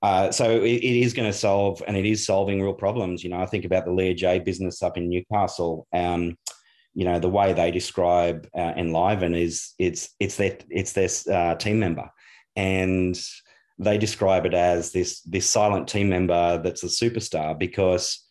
Uh, 0.00 0.30
so 0.30 0.50
it, 0.50 0.64
it 0.64 1.00
is 1.00 1.12
going 1.12 1.28
to 1.28 1.36
solve, 1.36 1.82
and 1.88 1.96
it 1.96 2.06
is 2.06 2.24
solving 2.24 2.62
real 2.62 2.74
problems. 2.74 3.24
You 3.24 3.30
know, 3.30 3.40
I 3.40 3.46
think 3.46 3.64
about 3.64 3.86
the 3.86 3.90
Learjet 3.90 4.44
business 4.44 4.82
up 4.82 4.96
in 4.96 5.08
Newcastle. 5.08 5.88
Um, 5.92 6.36
you 6.94 7.04
know, 7.04 7.18
the 7.18 7.28
way 7.28 7.52
they 7.52 7.72
describe 7.72 8.46
uh, 8.56 8.74
Enliven 8.76 9.34
is 9.34 9.72
it's 9.80 10.10
it's 10.20 10.36
their 10.36 10.58
it's 10.70 10.92
their 10.92 11.08
uh, 11.34 11.54
team 11.56 11.80
member, 11.80 12.08
and 12.54 13.18
they 13.78 13.98
describe 13.98 14.46
it 14.46 14.54
as 14.54 14.92
this 14.92 15.20
this 15.22 15.48
silent 15.48 15.88
team 15.88 16.08
member 16.08 16.60
that's 16.62 16.84
a 16.84 16.86
superstar 16.86 17.58
because 17.58 18.24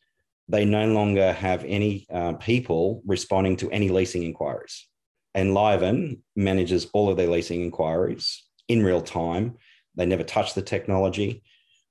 they 0.47 0.65
no 0.65 0.87
longer 0.87 1.31
have 1.33 1.63
any 1.65 2.05
uh, 2.11 2.33
people 2.33 3.01
responding 3.05 3.55
to 3.57 3.71
any 3.71 3.89
leasing 3.89 4.23
inquiries. 4.23 4.87
Enliven 5.35 6.21
manages 6.35 6.87
all 6.93 7.09
of 7.09 7.17
their 7.17 7.29
leasing 7.29 7.61
inquiries 7.61 8.43
in 8.67 8.83
real 8.83 9.01
time. 9.01 9.57
They 9.95 10.05
never 10.05 10.23
touch 10.23 10.53
the 10.53 10.61
technology. 10.61 11.43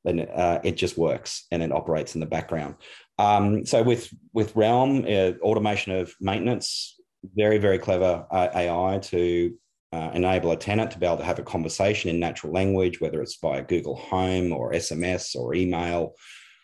Then 0.04 0.20
uh, 0.20 0.60
it 0.64 0.76
just 0.76 0.98
works 0.98 1.46
and 1.50 1.62
it 1.62 1.72
operates 1.72 2.14
in 2.14 2.20
the 2.20 2.26
background. 2.26 2.76
Um, 3.18 3.64
so 3.64 3.82
with 3.82 4.12
with 4.32 4.56
Realm, 4.56 5.04
uh, 5.04 5.32
automation 5.42 5.92
of 5.92 6.14
maintenance, 6.20 6.98
very 7.36 7.58
very 7.58 7.78
clever 7.78 8.26
uh, 8.30 8.48
AI 8.54 8.98
to 8.98 9.54
uh, 9.92 10.10
enable 10.14 10.52
a 10.52 10.56
tenant 10.56 10.90
to 10.90 10.98
be 10.98 11.06
able 11.06 11.18
to 11.18 11.24
have 11.24 11.38
a 11.38 11.44
conversation 11.44 12.08
in 12.10 12.18
natural 12.18 12.52
language, 12.52 13.00
whether 13.00 13.20
it's 13.20 13.36
via 13.36 13.62
Google 13.62 13.96
Home 13.96 14.52
or 14.52 14.72
SMS 14.72 15.36
or 15.36 15.54
email 15.54 16.14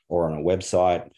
or 0.08 0.30
on 0.30 0.38
a 0.38 0.42
website, 0.42 1.10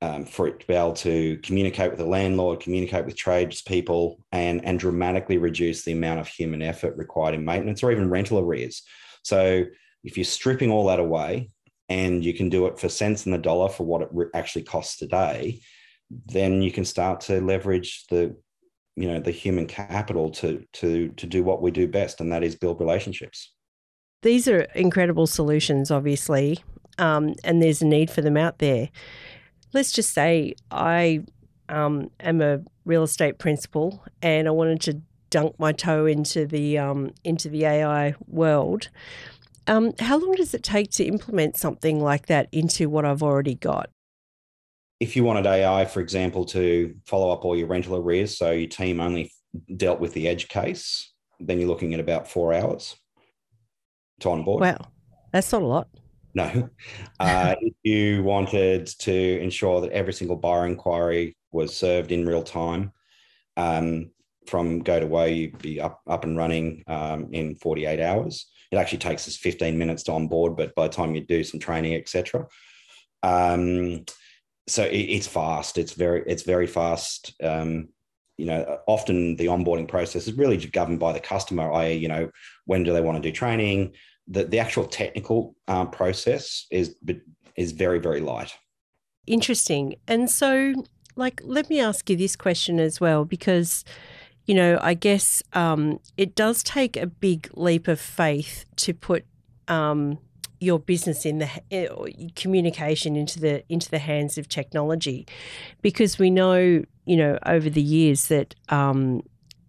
um, 0.00 0.24
for 0.24 0.46
it 0.46 0.60
to 0.60 0.66
be 0.66 0.74
able 0.74 0.94
to 0.94 1.38
communicate 1.42 1.90
with 1.90 1.98
the 1.98 2.06
landlord, 2.06 2.60
communicate 2.60 3.04
with 3.04 3.16
tradespeople, 3.16 4.24
and, 4.32 4.64
and 4.64 4.78
dramatically 4.78 5.38
reduce 5.38 5.84
the 5.84 5.92
amount 5.92 6.20
of 6.20 6.28
human 6.28 6.62
effort 6.62 6.96
required 6.96 7.34
in 7.34 7.44
maintenance 7.44 7.82
or 7.82 7.90
even 7.90 8.08
rental 8.08 8.38
arrears. 8.38 8.82
So 9.22 9.64
if 10.04 10.16
you're 10.16 10.24
stripping 10.24 10.70
all 10.70 10.86
that 10.86 11.00
away 11.00 11.50
and 11.88 12.24
you 12.24 12.32
can 12.32 12.48
do 12.48 12.66
it 12.66 12.78
for 12.78 12.88
cents 12.88 13.26
in 13.26 13.32
the 13.32 13.38
dollar 13.38 13.68
for 13.68 13.84
what 13.84 14.02
it 14.02 14.08
actually 14.34 14.62
costs 14.62 14.96
today, 14.96 15.60
then 16.26 16.62
you 16.62 16.72
can 16.72 16.84
start 16.84 17.20
to 17.22 17.40
leverage 17.40 18.06
the 18.08 18.36
you 18.96 19.08
know 19.08 19.20
the 19.20 19.30
human 19.30 19.66
capital 19.66 20.30
to 20.30 20.64
to 20.74 21.08
to 21.10 21.26
do 21.26 21.42
what 21.42 21.62
we 21.62 21.70
do 21.70 21.86
best 21.86 22.20
and 22.20 22.32
that 22.32 22.42
is 22.42 22.54
build 22.54 22.80
relationships. 22.80 23.52
These 24.22 24.48
are 24.48 24.60
incredible 24.74 25.26
solutions 25.26 25.90
obviously 25.90 26.58
um, 26.98 27.34
and 27.44 27.62
there's 27.62 27.82
a 27.82 27.86
need 27.86 28.10
for 28.10 28.20
them 28.20 28.36
out 28.36 28.58
there. 28.58 28.90
Let's 29.72 29.92
just 29.92 30.12
say 30.12 30.54
i 30.70 31.22
um, 31.68 32.10
am 32.20 32.40
a 32.40 32.60
real 32.84 33.04
estate 33.04 33.38
principal 33.38 34.04
and 34.22 34.48
i 34.48 34.50
wanted 34.50 34.80
to 34.80 35.00
dunk 35.30 35.54
my 35.60 35.70
toe 35.70 36.06
into 36.06 36.44
the 36.44 36.78
um, 36.78 37.12
into 37.24 37.48
the 37.48 37.64
ai 37.64 38.14
world. 38.26 38.88
Um, 39.66 39.92
how 40.00 40.18
long 40.18 40.32
does 40.32 40.52
it 40.54 40.64
take 40.64 40.90
to 40.92 41.04
implement 41.04 41.56
something 41.56 42.00
like 42.00 42.26
that 42.26 42.48
into 42.50 42.90
what 42.90 43.04
i've 43.04 43.22
already 43.22 43.54
got 43.54 43.90
if 45.00 45.16
you 45.16 45.24
wanted 45.24 45.46
AI, 45.46 45.86
for 45.86 46.00
example, 46.00 46.44
to 46.44 46.94
follow 47.06 47.30
up 47.30 47.44
all 47.44 47.56
your 47.56 47.66
rental 47.66 47.96
arrears, 47.96 48.36
so 48.36 48.50
your 48.50 48.68
team 48.68 49.00
only 49.00 49.32
dealt 49.76 49.98
with 49.98 50.12
the 50.12 50.28
edge 50.28 50.48
case, 50.48 51.12
then 51.40 51.58
you're 51.58 51.68
looking 51.68 51.94
at 51.94 52.00
about 52.00 52.28
four 52.28 52.52
hours 52.52 52.94
to 54.20 54.30
onboard. 54.30 54.60
Wow, 54.60 54.76
that's 55.32 55.50
not 55.50 55.62
a 55.62 55.66
lot. 55.66 55.88
No. 56.34 56.68
Uh, 57.18 57.54
if 57.60 57.74
you 57.82 58.22
wanted 58.22 58.86
to 58.86 59.38
ensure 59.40 59.82
that 59.82 59.92
every 59.92 60.12
single 60.12 60.36
buyer 60.36 60.66
inquiry 60.66 61.36
was 61.52 61.76
served 61.76 62.12
in 62.12 62.24
real 62.24 62.42
time, 62.42 62.92
um, 63.58 64.10
from 64.46 64.78
go 64.80 64.98
to 64.98 65.06
way, 65.06 65.34
you'd 65.34 65.58
be 65.58 65.80
up, 65.80 66.00
up 66.08 66.24
and 66.24 66.38
running 66.38 66.82
um, 66.86 67.28
in 67.32 67.54
48 67.56 68.00
hours. 68.00 68.46
It 68.72 68.76
actually 68.76 68.98
takes 68.98 69.28
us 69.28 69.36
15 69.36 69.76
minutes 69.76 70.02
to 70.04 70.12
onboard, 70.12 70.56
but 70.56 70.74
by 70.74 70.88
the 70.88 70.94
time 70.94 71.14
you 71.14 71.20
do 71.20 71.44
some 71.44 71.60
training, 71.60 71.94
etc. 71.94 72.46
Um, 73.22 74.04
so 74.70 74.84
it, 74.84 74.96
it's 74.96 75.26
fast. 75.26 75.78
It's 75.78 75.92
very 75.92 76.22
it's 76.26 76.42
very 76.42 76.66
fast. 76.66 77.34
Um, 77.42 77.88
you 78.36 78.46
know, 78.46 78.78
often 78.86 79.36
the 79.36 79.46
onboarding 79.46 79.86
process 79.86 80.26
is 80.26 80.32
really 80.32 80.56
governed 80.56 80.98
by 80.98 81.12
the 81.12 81.20
customer. 81.20 81.70
I, 81.70 81.88
you 81.88 82.08
know, 82.08 82.30
when 82.64 82.84
do 82.84 82.92
they 82.92 83.02
want 83.02 83.22
to 83.22 83.28
do 83.28 83.32
training? 83.32 83.92
The 84.28 84.44
the 84.44 84.58
actual 84.58 84.86
technical 84.86 85.54
um, 85.68 85.90
process 85.90 86.66
is 86.70 86.96
is 87.56 87.72
very 87.72 87.98
very 87.98 88.20
light. 88.20 88.54
Interesting. 89.26 89.96
And 90.08 90.30
so, 90.30 90.74
like, 91.16 91.40
let 91.44 91.68
me 91.68 91.80
ask 91.80 92.08
you 92.08 92.16
this 92.16 92.34
question 92.36 92.80
as 92.80 93.00
well, 93.00 93.24
because 93.24 93.84
you 94.46 94.54
know, 94.54 94.78
I 94.80 94.94
guess 94.94 95.42
um, 95.52 96.00
it 96.16 96.34
does 96.34 96.62
take 96.62 96.96
a 96.96 97.06
big 97.06 97.50
leap 97.54 97.86
of 97.88 98.00
faith 98.00 98.64
to 98.76 98.94
put 98.94 99.24
um, 99.68 100.18
your 100.60 100.78
business 100.78 101.24
in 101.24 101.38
the 101.38 101.48
eh, 101.70 101.88
communication 102.36 103.16
into 103.16 103.40
the 103.40 103.64
into 103.68 103.90
the 103.90 103.98
hands 103.98 104.38
of 104.38 104.48
technology, 104.48 105.26
because 105.82 106.18
we 106.18 106.30
know 106.30 106.84
you 107.06 107.16
know 107.16 107.38
over 107.46 107.68
the 107.68 107.82
years 107.82 108.28
that 108.28 108.54
um, 108.68 109.22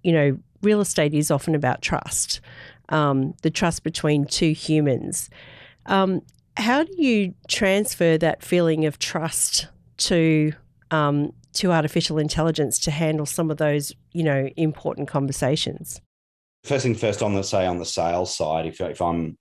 you 0.04 0.12
know 0.12 0.38
real 0.62 0.82
estate 0.82 1.14
is 1.14 1.32
often 1.32 1.56
about 1.56 1.82
trust, 1.82 2.42
um, 2.90 3.34
the 3.42 3.50
trust 3.50 3.84
between 3.84 4.26
two 4.26 4.52
humans. 4.52 5.30
Um, 5.88 6.22
how 6.58 6.84
do 6.84 6.92
you 7.02 7.34
transfer 7.48 8.18
that 8.18 8.44
feeling 8.44 8.86
of 8.86 9.00
trust 9.00 9.68
to 9.98 10.54
um, 10.92 11.34
to 11.54 11.72
artificial 11.72 12.18
intelligence 12.18 12.80
to 12.80 12.92
handle 12.92 13.26
some 13.26 13.50
of 13.50 13.58
those 13.58 13.94
you 14.12 14.24
know 14.24 14.50
important 14.58 15.08
conversations? 15.08 16.02
First 16.64 16.84
thing 16.84 16.96
first, 16.96 17.24
on 17.24 17.34
the 17.34 17.44
say 17.44 17.66
on 17.66 17.78
the 17.78 17.86
sales 17.86 18.36
side, 18.36 18.68
if, 18.68 18.82
if 18.82 19.02
I'm 19.02 19.38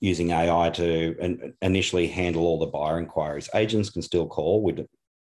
using 0.00 0.30
AI 0.30 0.70
to 0.70 1.52
initially 1.60 2.06
handle 2.06 2.46
all 2.46 2.58
the 2.58 2.66
buyer 2.66 2.98
inquiries. 2.98 3.50
Agents 3.54 3.90
can 3.90 4.02
still 4.02 4.26
call. 4.26 4.72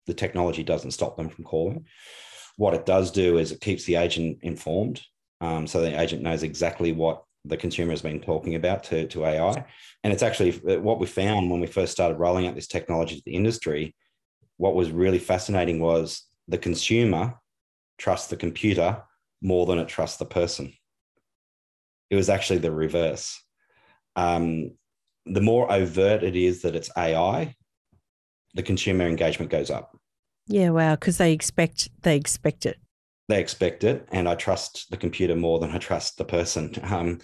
The 0.07 0.13
technology 0.13 0.63
doesn't 0.63 0.91
stop 0.91 1.17
them 1.17 1.29
from 1.29 1.43
calling. 1.43 1.85
What 2.55 2.73
it 2.73 2.85
does 2.85 3.11
do 3.11 3.37
is 3.37 3.51
it 3.51 3.61
keeps 3.61 3.85
the 3.85 3.95
agent 3.95 4.39
informed, 4.41 5.01
um, 5.41 5.67
so 5.67 5.81
the 5.81 5.99
agent 5.99 6.23
knows 6.23 6.43
exactly 6.43 6.91
what 6.91 7.23
the 7.45 7.57
consumer 7.57 7.91
has 7.91 8.01
been 8.01 8.19
talking 8.19 8.55
about 8.55 8.83
to, 8.85 9.07
to 9.07 9.25
AI. 9.25 9.65
And 10.03 10.11
it's 10.11 10.23
actually 10.23 10.51
what 10.51 10.99
we 10.99 11.07
found 11.07 11.49
when 11.49 11.61
we 11.61 11.67
first 11.67 11.93
started 11.93 12.19
rolling 12.19 12.47
out 12.47 12.55
this 12.55 12.67
technology 12.67 13.15
to 13.15 13.21
the 13.25 13.35
industry. 13.35 13.95
What 14.57 14.75
was 14.75 14.91
really 14.91 15.19
fascinating 15.19 15.79
was 15.79 16.25
the 16.47 16.57
consumer 16.57 17.35
trusts 17.97 18.27
the 18.27 18.35
computer 18.35 19.03
more 19.41 19.65
than 19.65 19.79
it 19.79 19.87
trusts 19.87 20.17
the 20.17 20.25
person. 20.25 20.73
It 22.09 22.15
was 22.15 22.29
actually 22.29 22.59
the 22.59 22.71
reverse 22.71 23.41
um, 24.15 24.71
the 25.25 25.41
more 25.41 25.71
overt 25.71 26.23
it 26.23 26.35
is 26.35 26.61
that 26.63 26.75
it's 26.75 26.89
AI, 26.97 27.55
the 28.53 28.63
consumer 28.63 29.07
engagement 29.07 29.51
goes 29.51 29.69
up. 29.69 29.95
Yeah, 30.47 30.71
wow, 30.71 30.95
because 30.95 31.17
they 31.17 31.31
expect 31.31 31.89
they 32.01 32.15
expect 32.15 32.65
it. 32.65 32.77
They 33.27 33.39
expect 33.39 33.83
it, 33.83 34.07
and 34.11 34.27
I 34.27 34.35
trust 34.35 34.89
the 34.89 34.97
computer 34.97 35.35
more 35.35 35.59
than 35.59 35.71
I 35.71 35.77
trust 35.77 36.17
the 36.17 36.25
person. 36.25 36.73
Um, 36.83 37.19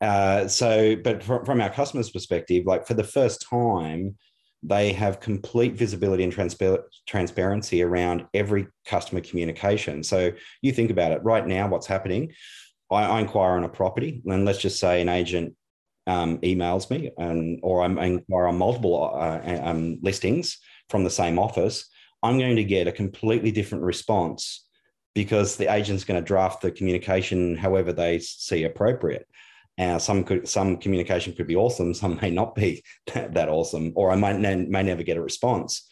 uh, 0.00 0.48
so, 0.48 0.96
but 0.96 1.22
from, 1.22 1.44
from 1.44 1.60
our 1.60 1.68
customers' 1.68 2.08
perspective, 2.08 2.64
like 2.64 2.86
for 2.86 2.94
the 2.94 3.04
first 3.04 3.46
time, 3.46 4.16
they 4.62 4.94
have 4.94 5.20
complete 5.20 5.74
visibility 5.74 6.24
and 6.24 6.32
transpar- 6.32 6.84
transparency 7.06 7.82
around 7.82 8.26
every 8.32 8.66
customer 8.86 9.20
communication. 9.20 10.02
So 10.02 10.32
you 10.62 10.72
think 10.72 10.90
about 10.90 11.12
it 11.12 11.22
right 11.22 11.46
now, 11.46 11.68
what's 11.68 11.86
happening? 11.86 12.32
I, 12.90 13.04
I 13.04 13.20
inquire 13.20 13.52
on 13.52 13.64
a 13.64 13.68
property, 13.68 14.22
and 14.24 14.46
let's 14.46 14.58
just 14.58 14.80
say 14.80 15.02
an 15.02 15.10
agent 15.10 15.54
um, 16.06 16.38
emails 16.38 16.90
me, 16.90 17.10
and 17.18 17.60
or 17.62 17.82
I'm 17.82 17.98
inquire 17.98 18.46
on 18.46 18.58
multiple 18.58 19.12
uh, 19.14 19.40
um, 19.62 19.98
listings 20.02 20.58
from 20.88 21.04
the 21.04 21.10
same 21.10 21.38
office, 21.38 21.88
I'm 22.22 22.38
going 22.38 22.56
to 22.56 22.64
get 22.64 22.88
a 22.88 22.92
completely 22.92 23.50
different 23.50 23.84
response 23.84 24.66
because 25.14 25.56
the 25.56 25.72
agent's 25.72 26.04
going 26.04 26.20
to 26.20 26.26
draft 26.26 26.62
the 26.62 26.70
communication 26.70 27.56
however 27.56 27.92
they 27.92 28.18
see 28.18 28.64
appropriate. 28.64 29.26
Uh, 29.78 29.98
some 29.98 30.24
could, 30.24 30.46
some 30.46 30.76
communication 30.76 31.32
could 31.32 31.46
be 31.46 31.56
awesome, 31.56 31.94
some 32.02 32.18
may 32.20 32.30
not 32.30 32.54
be 32.54 32.82
that, 33.14 33.48
awesome, 33.48 33.92
or 33.94 34.10
I 34.10 34.16
might 34.16 34.38
ne- 34.38 34.66
may 34.66 34.82
never 34.82 35.02
get 35.02 35.16
a 35.16 35.22
response. 35.22 35.88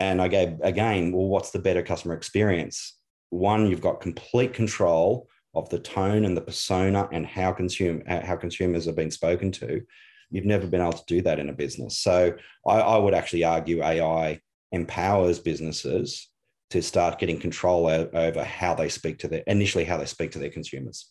And 0.00 0.22
I 0.22 0.28
gave 0.28 0.60
again, 0.62 1.12
well, 1.12 1.26
what's 1.26 1.50
the 1.50 1.58
better 1.58 1.82
customer 1.82 2.14
experience? 2.14 2.96
One, 3.30 3.66
you've 3.66 3.80
got 3.80 4.00
complete 4.00 4.54
control 4.54 5.28
of 5.58 5.68
the 5.68 5.78
tone 5.78 6.24
and 6.24 6.36
the 6.36 6.40
persona 6.40 7.08
and 7.12 7.26
how 7.26 7.52
consume 7.52 8.02
how 8.06 8.36
consumers 8.36 8.88
are 8.88 8.92
being 8.92 9.10
spoken 9.10 9.52
to. 9.52 9.82
You've 10.30 10.44
never 10.44 10.66
been 10.66 10.80
able 10.80 10.92
to 10.92 11.04
do 11.06 11.22
that 11.22 11.38
in 11.38 11.48
a 11.48 11.54
business. 11.54 11.98
So 11.98 12.34
I, 12.66 12.80
I 12.80 12.98
would 12.98 13.14
actually 13.14 13.44
argue 13.44 13.82
AI 13.82 14.40
empowers 14.72 15.38
businesses 15.38 16.28
to 16.70 16.82
start 16.82 17.18
getting 17.18 17.40
control 17.40 17.86
over 17.86 18.44
how 18.44 18.74
they 18.74 18.90
speak 18.90 19.18
to 19.20 19.28
their 19.28 19.42
initially 19.46 19.84
how 19.84 19.96
they 19.96 20.04
speak 20.04 20.32
to 20.32 20.38
their 20.38 20.50
consumers. 20.50 21.10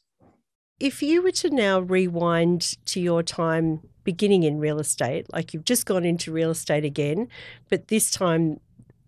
If 0.80 1.02
you 1.02 1.24
were 1.24 1.32
to 1.32 1.50
now 1.50 1.80
rewind 1.80 2.78
to 2.86 3.00
your 3.00 3.24
time 3.24 3.82
beginning 4.04 4.44
in 4.44 4.60
real 4.60 4.80
estate, 4.80 5.26
like 5.34 5.54
you've 5.54 5.66
just 5.66 5.88
gone 5.88 6.06
into 6.06 6.32
real 6.32 6.52
estate 6.52 6.86
again, 6.86 7.28
but 7.70 7.88
this 7.88 8.12
time 8.12 8.60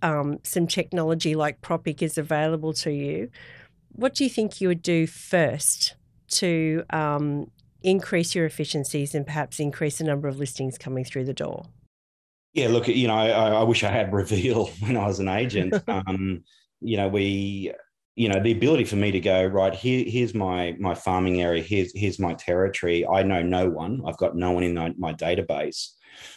um, 0.02 0.40
some 0.44 0.68
technology 0.68 1.36
like 1.36 1.62
Propic 1.62 2.02
is 2.02 2.18
available 2.18 2.74
to 2.74 2.92
you, 2.92 3.30
what 3.92 4.14
do 4.16 4.24
you 4.24 4.30
think 4.30 4.62
you 4.62 4.68
would 4.68 4.82
do 4.82 5.08
first 5.08 5.96
to 6.30 6.84
um, 6.92 7.50
increase 7.82 8.36
your 8.36 8.46
efficiencies 8.46 9.16
and 9.16 9.26
perhaps 9.26 9.60
increase 9.60 9.98
the 9.98 10.04
number 10.04 10.28
of 10.28 10.38
listings 10.38 10.78
coming 10.78 11.04
through 11.04 11.26
the 11.26 11.34
door? 11.34 11.66
Yeah, 12.54 12.68
look, 12.70 12.88
you 12.88 13.08
know, 13.08 13.16
I, 13.16 13.30
I 13.30 13.64
wish 13.64 13.84
I 13.84 13.92
had 13.92 14.14
Reveal 14.20 14.68
when 14.80 14.98
I 14.98 15.06
was 15.06 15.20
an 15.20 15.28
agent. 15.28 15.76
um, 15.88 16.44
you 16.82 16.98
know, 16.98 17.08
we, 17.08 17.74
you 18.16 18.30
know, 18.30 18.42
the 18.42 18.52
ability 18.52 18.86
for 18.86 18.96
me 18.96 19.12
to 19.12 19.20
go 19.20 19.46
right 19.46 19.74
here. 19.74 20.04
Here's 20.08 20.34
my 20.34 20.76
my 20.80 20.96
farming 20.96 21.42
area. 21.42 21.62
Here's 21.62 21.92
here's 21.96 22.20
my 22.20 22.34
territory. 22.34 23.06
I 23.08 23.24
know 23.24 23.42
no 23.42 23.70
one. 23.70 24.02
I've 24.06 24.18
got 24.18 24.36
no 24.36 24.52
one 24.52 24.64
in 24.64 24.74
my, 24.74 24.94
my 24.98 25.14
database. 25.14 25.92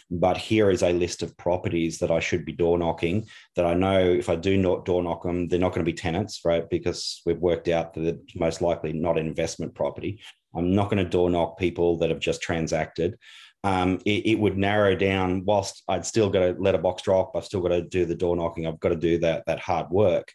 But 0.09 0.37
here 0.37 0.69
is 0.69 0.83
a 0.83 0.93
list 0.93 1.23
of 1.23 1.37
properties 1.37 1.99
that 1.99 2.11
I 2.11 2.19
should 2.19 2.45
be 2.45 2.51
door 2.51 2.77
knocking. 2.77 3.27
That 3.55 3.65
I 3.65 3.73
know 3.73 3.99
if 3.99 4.29
I 4.29 4.35
do 4.35 4.57
not 4.57 4.85
door 4.85 5.03
knock 5.03 5.23
them, 5.23 5.47
they're 5.47 5.59
not 5.59 5.69
going 5.69 5.85
to 5.85 5.91
be 5.91 5.97
tenants, 5.97 6.41
right? 6.45 6.69
Because 6.69 7.21
we've 7.25 7.39
worked 7.39 7.67
out 7.67 7.93
that 7.93 8.05
it's 8.05 8.35
most 8.35 8.61
likely 8.61 8.93
not 8.93 9.17
an 9.17 9.27
investment 9.27 9.75
property. 9.75 10.21
I'm 10.55 10.75
not 10.75 10.89
going 10.89 11.03
to 11.03 11.09
door 11.09 11.29
knock 11.29 11.57
people 11.57 11.97
that 11.97 12.09
have 12.09 12.19
just 12.19 12.41
transacted 12.41 13.17
um, 13.63 13.99
it, 14.05 14.25
it, 14.25 14.39
would 14.39 14.57
narrow 14.57 14.95
down 14.95 15.45
whilst 15.45 15.83
I'd 15.87 16.05
still 16.05 16.29
got 16.29 16.39
to 16.39 16.55
letterbox 16.59 17.01
drop. 17.03 17.31
I've 17.35 17.45
still 17.45 17.61
got 17.61 17.69
to 17.69 17.81
do 17.81 18.05
the 18.05 18.15
door 18.15 18.35
knocking. 18.35 18.67
I've 18.67 18.79
got 18.79 18.89
to 18.89 18.95
do 18.95 19.19
that, 19.19 19.45
that 19.45 19.59
hard 19.59 19.89
work. 19.89 20.33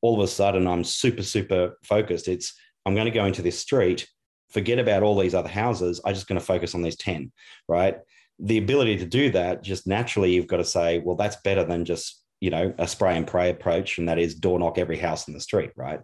All 0.00 0.14
of 0.14 0.24
a 0.24 0.28
sudden, 0.28 0.66
I'm 0.66 0.82
super, 0.82 1.22
super 1.22 1.78
focused. 1.84 2.28
It's, 2.28 2.54
I'm 2.86 2.94
going 2.94 3.04
to 3.04 3.10
go 3.10 3.26
into 3.26 3.42
this 3.42 3.58
street, 3.58 4.08
forget 4.50 4.78
about 4.78 5.02
all 5.02 5.18
these 5.18 5.34
other 5.34 5.50
houses. 5.50 6.00
I'm 6.04 6.14
just 6.14 6.26
going 6.26 6.40
to 6.40 6.46
focus 6.46 6.74
on 6.74 6.82
these 6.82 6.96
10, 6.96 7.30
right? 7.68 7.98
The 8.38 8.58
ability 8.58 8.96
to 8.98 9.06
do 9.06 9.30
that, 9.30 9.62
just 9.62 9.86
naturally, 9.86 10.32
you've 10.32 10.46
got 10.46 10.56
to 10.58 10.64
say, 10.64 10.98
well, 10.98 11.16
that's 11.16 11.36
better 11.36 11.64
than 11.64 11.84
just, 11.84 12.22
you 12.40 12.50
know, 12.50 12.74
a 12.78 12.88
spray 12.88 13.16
and 13.16 13.26
pray 13.26 13.50
approach. 13.50 13.98
And 13.98 14.08
that 14.08 14.18
is 14.18 14.34
door 14.34 14.58
knock 14.58 14.78
every 14.78 14.98
house 14.98 15.28
in 15.28 15.34
the 15.34 15.40
street, 15.40 15.70
right? 15.76 16.00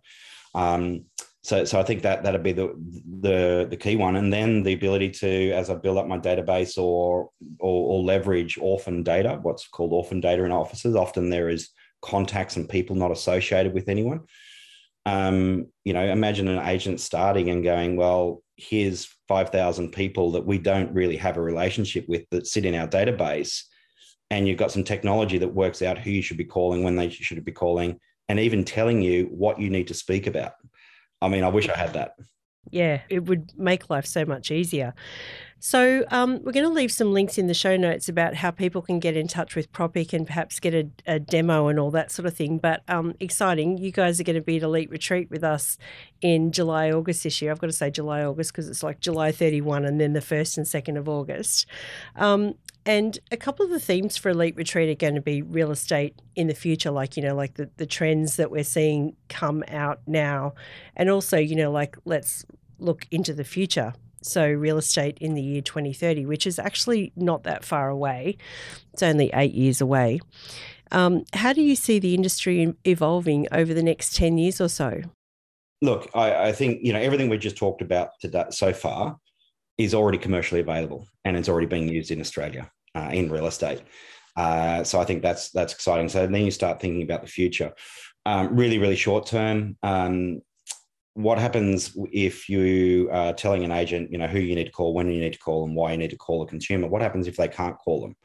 Um, 0.55 1.05
so, 1.43 1.65
so 1.65 1.81
I 1.81 1.83
think 1.83 2.03
that 2.03 2.23
that'd 2.25 2.43
be 2.43 2.53
the, 2.53 2.75
the 3.21 3.67
the 3.71 3.77
key 3.77 3.97
one, 3.97 4.17
and 4.17 4.33
then 4.33 4.63
the 4.65 4.75
ability 4.75 5.11
to, 5.11 5.53
as 5.53 5.71
I 5.71 5.77
build 5.77 5.97
up 5.97 6.07
my 6.07 6.19
database 6.19 6.77
or, 6.77 7.31
or 7.59 7.87
or, 7.89 8.03
leverage 8.03 8.59
orphan 8.61 9.03
data, 9.03 9.39
what's 9.41 9.67
called 9.69 9.93
orphan 9.93 10.21
data 10.21 10.45
in 10.45 10.53
offices. 10.53 10.95
Often 10.95 11.31
there 11.31 11.49
is 11.49 11.71
contacts 12.03 12.57
and 12.57 12.69
people 12.69 12.97
not 12.97 13.13
associated 13.13 13.73
with 13.73 13.89
anyone. 13.89 14.21
Um, 15.07 15.69
you 15.85 15.93
know, 15.95 16.05
imagine 16.05 16.49
an 16.49 16.67
agent 16.67 17.01
starting 17.01 17.49
and 17.49 17.65
going, 17.65 17.97
well, 17.97 18.43
here's 18.59 19.09
five 19.29 19.51
thousand 19.51 19.93
people 19.93 20.33
that 20.33 20.45
we 20.45 20.59
don't 20.59 20.93
really 20.93 21.17
have 21.17 21.39
a 21.39 21.43
relationship 21.43 22.05
with 22.09 22.29
that 22.31 22.47
sit 22.47 22.67
in 22.67 22.75
our 22.75 22.87
database, 22.87 23.63
and 24.31 24.47
you've 24.47 24.59
got 24.59 24.73
some 24.73 24.85
technology 24.85 25.39
that 25.39 25.55
works 25.55 25.81
out 25.81 25.99
who 25.99 26.11
you 26.11 26.23
should 26.23 26.37
be 26.37 26.45
calling, 26.45 26.83
when 26.83 26.97
they 26.97 27.09
should 27.09 27.45
be 27.45 27.53
calling, 27.53 27.99
and 28.29 28.39
even 28.39 28.65
telling 28.65 29.01
you 29.01 29.27
what 29.31 29.61
you 29.61 29.71
need 29.71 29.89
to 29.89 29.95
speak 29.95 30.27
about 30.27 30.53
I 31.21 31.29
mean, 31.29 31.45
I 31.45 31.49
wish 31.49 31.69
I 31.69 31.77
had 31.77 31.95
that. 31.95 32.15
Yeah, 32.71 33.01
it 33.09 33.25
would 33.25 33.53
make 33.57 33.91
life 33.91 34.07
so 34.07 34.25
much 34.25 34.51
easier. 34.51 34.95
So, 35.61 36.05
um, 36.11 36.41
we're 36.45 36.53
going 36.53 36.67
to 36.67 36.73
leave 36.73 36.93
some 36.93 37.13
links 37.13 37.37
in 37.37 37.49
the 37.49 37.55
show 37.55 37.77
notes 37.77 38.09
about 38.09 38.35
how 38.35 38.53
people 38.53 38.81
can 38.81 39.01
get 39.01 39.17
in 39.17 39.27
touch 39.27 39.57
with 39.57 39.73
Propic 39.73 40.13
and 40.13 40.25
perhaps 40.25 40.61
get 40.61 40.73
a, 40.73 40.89
a 41.07 41.19
demo 41.19 41.67
and 41.67 41.81
all 41.81 41.91
that 41.91 42.13
sort 42.13 42.27
of 42.27 42.37
thing. 42.37 42.59
But 42.59 42.83
um, 42.89 43.15
exciting, 43.19 43.77
you 43.77 43.91
guys 43.91 44.21
are 44.21 44.25
going 44.25 44.37
to 44.37 44.43
be 44.43 44.59
at 44.59 44.63
Elite 44.63 44.89
Retreat 44.89 45.31
with 45.31 45.43
us 45.43 45.77
in 46.21 46.53
July, 46.53 46.93
August 46.93 47.25
this 47.25 47.43
year. 47.43 47.51
I've 47.51 47.59
got 47.59 47.67
to 47.67 47.73
say 47.73 47.91
July, 47.91 48.23
August 48.23 48.53
because 48.53 48.69
it's 48.69 48.85
like 48.85 49.01
July 49.01 49.33
31 49.33 49.85
and 49.85 50.01
then 50.01 50.13
the 50.13 50.21
1st 50.21 50.59
and 50.59 50.67
2nd 50.67 50.97
of 50.97 51.09
August. 51.09 51.67
Um, 52.15 52.55
and 52.87 53.19
a 53.33 53.37
couple 53.37 53.65
of 53.65 53.73
the 53.73 53.81
themes 53.81 54.17
for 54.17 54.31
Elite 54.31 54.57
Retreat 54.57 54.89
are 54.89 54.95
going 54.95 55.17
to 55.17 55.21
be 55.21 55.43
real 55.43 55.73
estate 55.73 56.15
in 56.37 56.47
the 56.47 56.55
future, 56.55 56.93
like, 56.93 57.17
you 57.17 57.23
know, 57.23 57.35
like 57.35 57.55
the, 57.55 57.69
the 57.79 57.85
trends 57.85 58.37
that 58.37 58.51
we're 58.51 58.63
seeing 58.63 59.17
come 59.29 59.65
out 59.69 60.01
now. 60.07 60.55
And 60.95 61.11
also, 61.11 61.37
you 61.37 61.57
know, 61.57 61.73
like 61.73 61.97
let's 62.05 62.47
look 62.79 63.07
into 63.11 63.35
the 63.35 63.45
future 63.45 63.93
so 64.23 64.47
real 64.49 64.79
estate 64.79 65.19
in 65.21 65.35
the 65.35 65.43
year 65.43 65.63
2030, 65.63 66.27
which 66.27 66.47
is 66.47 66.59
actually 66.59 67.13
not 67.17 67.45
that 67.45 67.65
far 67.65 67.89
away. 67.89 68.37
It's 68.93 69.03
only 69.03 69.31
eight 69.35 69.55
years 69.55 69.81
away. 69.81 70.21
Um, 70.91 71.25
how 71.35 71.53
do 71.53 71.63
you 71.63 71.77
see 71.77 71.99
the 71.99 72.15
industry 72.15 72.75
evolving 72.85 73.47
over 73.53 73.75
the 73.75 73.83
next 73.83 74.17
10 74.17 74.39
years 74.39 74.61
or 74.61 74.69
so? 74.69 75.03
Look, 75.83 76.11
I, 76.15 76.49
I 76.49 76.53
think, 76.53 76.81
you 76.83 76.93
know, 76.93 76.99
everything 76.99 77.29
we 77.29 77.39
just 77.39 77.57
talked 77.57 77.83
about 77.83 78.11
today 78.21 78.47
so 78.51 78.73
far 78.73 79.19
is 79.77 79.95
already 79.95 80.19
commercially 80.19 80.61
available 80.61 81.07
and 81.25 81.37
it's 81.37 81.49
already 81.49 81.67
being 81.67 81.89
used 81.89 82.11
in 82.11 82.21
Australia 82.21 82.71
uh, 82.95 83.11
in 83.13 83.31
real 83.31 83.47
estate. 83.47 83.83
Uh, 84.37 84.85
so 84.85 85.01
I 85.01 85.05
think 85.05 85.23
that's 85.23 85.51
that's 85.51 85.73
exciting. 85.73 86.09
So 86.09 86.27
then 86.27 86.45
you 86.45 86.51
start 86.51 86.81
thinking 86.81 87.03
about 87.03 87.23
the 87.23 87.29
future. 87.29 87.73
Um, 88.25 88.57
really, 88.57 88.79
really 88.79 88.97
short 88.97 89.27
term. 89.27 89.77
Um, 89.83 90.43
what 91.19 91.37
happens 91.37 91.97
if 92.13 92.49
you 92.49 93.09
are 93.11 93.33
telling 93.33 93.65
an 93.65 93.73
agent, 93.73 94.13
you 94.13 94.19
know, 94.19 94.29
who 94.29 94.39
you 94.39 94.55
need 94.55 94.67
to 94.67 94.71
call, 94.71 94.95
when 94.95 95.11
you 95.11 95.19
need 95.19 95.33
to 95.33 95.39
call, 95.41 95.65
and 95.65 95.75
why 95.75 95.91
you 95.91 95.99
need 95.99 96.11
to 96.11 96.17
call 96.17 96.43
a 96.43 96.47
consumer? 96.47 96.87
What 96.87 97.03
happens 97.03 97.27
if 97.27 97.37
they 97.37 97.49
can't 97.49 97.77
call 97.77 98.03
them? 98.03 98.17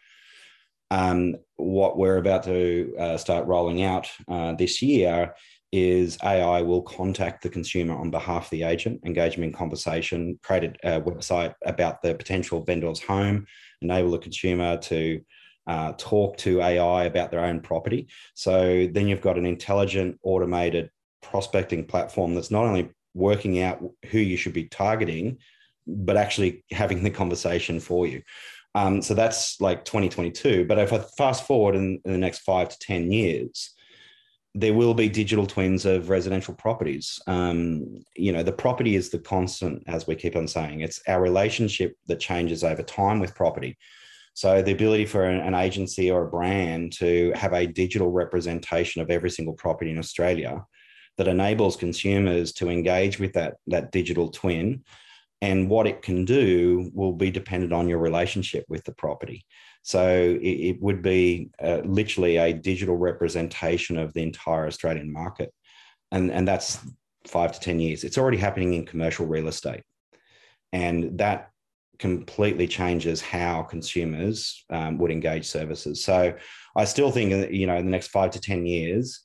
Um, 0.92 1.36
what 1.56 1.98
we're 1.98 2.18
about 2.18 2.44
to 2.44 2.94
uh, 3.00 3.18
start 3.18 3.48
rolling 3.48 3.82
out 3.82 4.12
uh, 4.28 4.54
this 4.54 4.80
year 4.84 5.34
is 5.72 6.20
AI 6.24 6.62
will 6.62 6.84
contact 6.84 7.42
the 7.42 7.50
consumer 7.50 7.96
on 7.96 8.12
behalf 8.12 8.44
of 8.46 8.50
the 8.52 8.62
agent, 8.62 9.02
engage 9.04 9.34
them 9.34 9.44
in 9.44 9.54
conversation, 9.54 10.38
create 10.44 10.78
a 10.84 11.02
website 11.02 11.56
about 11.66 12.00
the 12.04 12.14
potential 12.14 12.64
vendor's 12.64 13.02
home, 13.02 13.48
enable 13.82 14.12
the 14.12 14.20
consumer 14.20 14.78
to 14.78 15.20
uh, 15.66 15.94
talk 15.98 16.38
to 16.38 16.62
AI 16.62 17.06
about 17.06 17.32
their 17.32 17.44
own 17.44 17.60
property. 17.60 18.08
So 18.36 18.88
then 18.92 19.08
you've 19.08 19.20
got 19.20 19.40
an 19.40 19.48
intelligent, 19.48 20.20
automated 20.22 20.92
prospecting 21.24 21.86
platform 21.86 22.36
that's 22.36 22.52
not 22.52 22.66
only 22.66 22.90
working 23.14 23.62
out 23.62 23.84
who 24.10 24.20
you 24.20 24.38
should 24.38 24.54
be 24.54 24.66
targeting, 24.66 25.38
but 25.88 26.18
actually 26.18 26.64
having 26.72 27.04
the 27.04 27.10
conversation 27.10 27.80
for 27.80 28.08
you. 28.08 28.22
Um, 28.76 29.02
so 29.02 29.14
that's 29.14 29.62
like 29.62 29.86
2022. 29.86 30.66
But 30.66 30.80
if 30.80 30.94
I 30.94 31.00
fast 31.00 31.46
forward 31.46 31.76
in, 31.76 32.02
in, 32.06 32.12
the 32.12 32.18
next 32.18 32.40
five 32.40 32.70
to 32.70 32.80
10 32.80 33.12
years, 33.12 33.72
there 34.56 34.74
will 34.74 34.94
be 34.94 35.10
digital 35.10 35.46
twins 35.46 35.86
of 35.86 36.10
residential 36.10 36.54
properties. 36.54 37.20
Um, 37.28 38.04
you 38.16 38.32
know, 38.32 38.44
the 38.44 38.52
property 38.52 38.96
is 38.96 39.10
the 39.10 39.20
constant, 39.20 39.84
as 39.88 40.08
we 40.08 40.16
keep 40.16 40.36
on 40.36 40.48
saying. 40.48 40.82
It's 40.82 41.02
our 41.08 41.22
relationship 41.22 41.96
that 42.08 42.20
changes 42.20 42.64
over 42.64 42.84
time 42.84 43.20
with 43.20 43.36
property. 43.36 43.78
So 44.36 44.62
the 44.62 44.72
ability 44.72 45.06
for 45.06 45.26
an, 45.26 45.40
an 45.42 45.54
agency 45.54 46.10
or 46.10 46.24
a 46.24 46.30
brand 46.30 46.94
to 46.94 47.32
have 47.36 47.54
a 47.54 47.68
digital 47.68 48.12
representation 48.12 49.02
of 49.02 49.12
every 49.12 49.30
single 49.30 49.54
property 49.54 49.92
in 49.92 50.00
Australia 50.00 50.64
that 51.18 51.28
enables 51.28 51.76
consumers 51.76 52.54
to 52.54 52.70
engage 52.70 53.20
with 53.20 53.34
that, 53.34 53.56
that 53.68 53.92
digital 53.92 54.30
twin. 54.30 54.84
And 55.42 55.70
what 55.70 55.88
it 55.88 56.02
can 56.02 56.26
do 56.26 56.90
will 56.94 57.14
be 57.14 57.30
dependent 57.30 57.74
on 57.74 57.90
your 57.90 58.00
relationship 58.00 58.66
with 58.70 58.84
the 58.86 58.94
property. 58.94 59.46
So 59.84 60.38
it, 60.42 60.48
it 60.48 60.82
would 60.82 61.02
be 61.02 61.50
uh, 61.62 61.82
literally 61.84 62.38
a 62.38 62.54
digital 62.54 62.96
representation 62.96 63.98
of 63.98 64.14
the 64.14 64.24
entire 64.24 64.66
Australian 64.66 65.12
market. 65.12 65.54
And, 66.12 66.32
and 66.32 66.48
that's 66.48 66.80
five 67.28 67.52
to 67.52 67.60
10 67.60 67.80
years. 67.80 68.04
It's 68.04 68.18
already 68.18 68.38
happening 68.38 68.74
in 68.74 68.86
commercial 68.86 69.26
real 69.26 69.48
estate. 69.48 69.84
And 70.72 71.18
that 71.20 71.50
completely 72.00 72.68
changes 72.68 73.22
how 73.22 73.64
consumers 73.64 74.66
um, 74.70 74.98
would 74.98 75.12
engage 75.12 75.46
services. 75.46 76.04
So 76.04 76.34
I 76.76 76.86
still 76.86 77.12
think, 77.12 77.52
you 77.52 77.68
know, 77.68 77.76
in 77.76 77.86
the 77.86 77.92
next 77.92 78.08
five 78.08 78.32
to 78.32 78.42
10 78.42 78.66
years, 78.66 79.22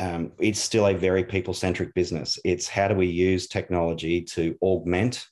um, 0.00 0.32
it's 0.38 0.58
still 0.58 0.86
a 0.86 0.94
very 0.94 1.22
people 1.22 1.52
centric 1.52 1.94
business. 1.94 2.38
It's 2.44 2.66
how 2.66 2.88
do 2.88 2.94
we 2.94 3.06
use 3.06 3.46
technology 3.46 4.22
to 4.22 4.56
augment 4.62 5.28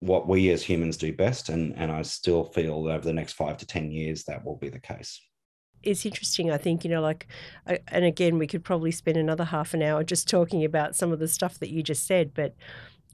what 0.00 0.26
we 0.26 0.50
as 0.50 0.64
humans 0.64 0.96
do 0.96 1.12
best. 1.12 1.48
And, 1.48 1.74
and 1.76 1.92
I 1.92 2.02
still 2.02 2.42
feel 2.42 2.88
over 2.88 3.04
the 3.04 3.12
next 3.12 3.34
five 3.34 3.56
to 3.58 3.66
10 3.66 3.92
years 3.92 4.24
that 4.24 4.44
will 4.44 4.56
be 4.56 4.68
the 4.68 4.80
case. 4.80 5.20
It's 5.84 6.04
interesting, 6.04 6.50
I 6.50 6.58
think, 6.58 6.82
you 6.82 6.90
know, 6.90 7.00
like, 7.00 7.28
and 7.86 8.04
again, 8.04 8.38
we 8.38 8.48
could 8.48 8.64
probably 8.64 8.90
spend 8.90 9.16
another 9.16 9.44
half 9.44 9.74
an 9.74 9.82
hour 9.82 10.02
just 10.02 10.28
talking 10.28 10.64
about 10.64 10.96
some 10.96 11.12
of 11.12 11.20
the 11.20 11.28
stuff 11.28 11.60
that 11.60 11.70
you 11.70 11.84
just 11.84 12.04
said, 12.04 12.34
but 12.34 12.54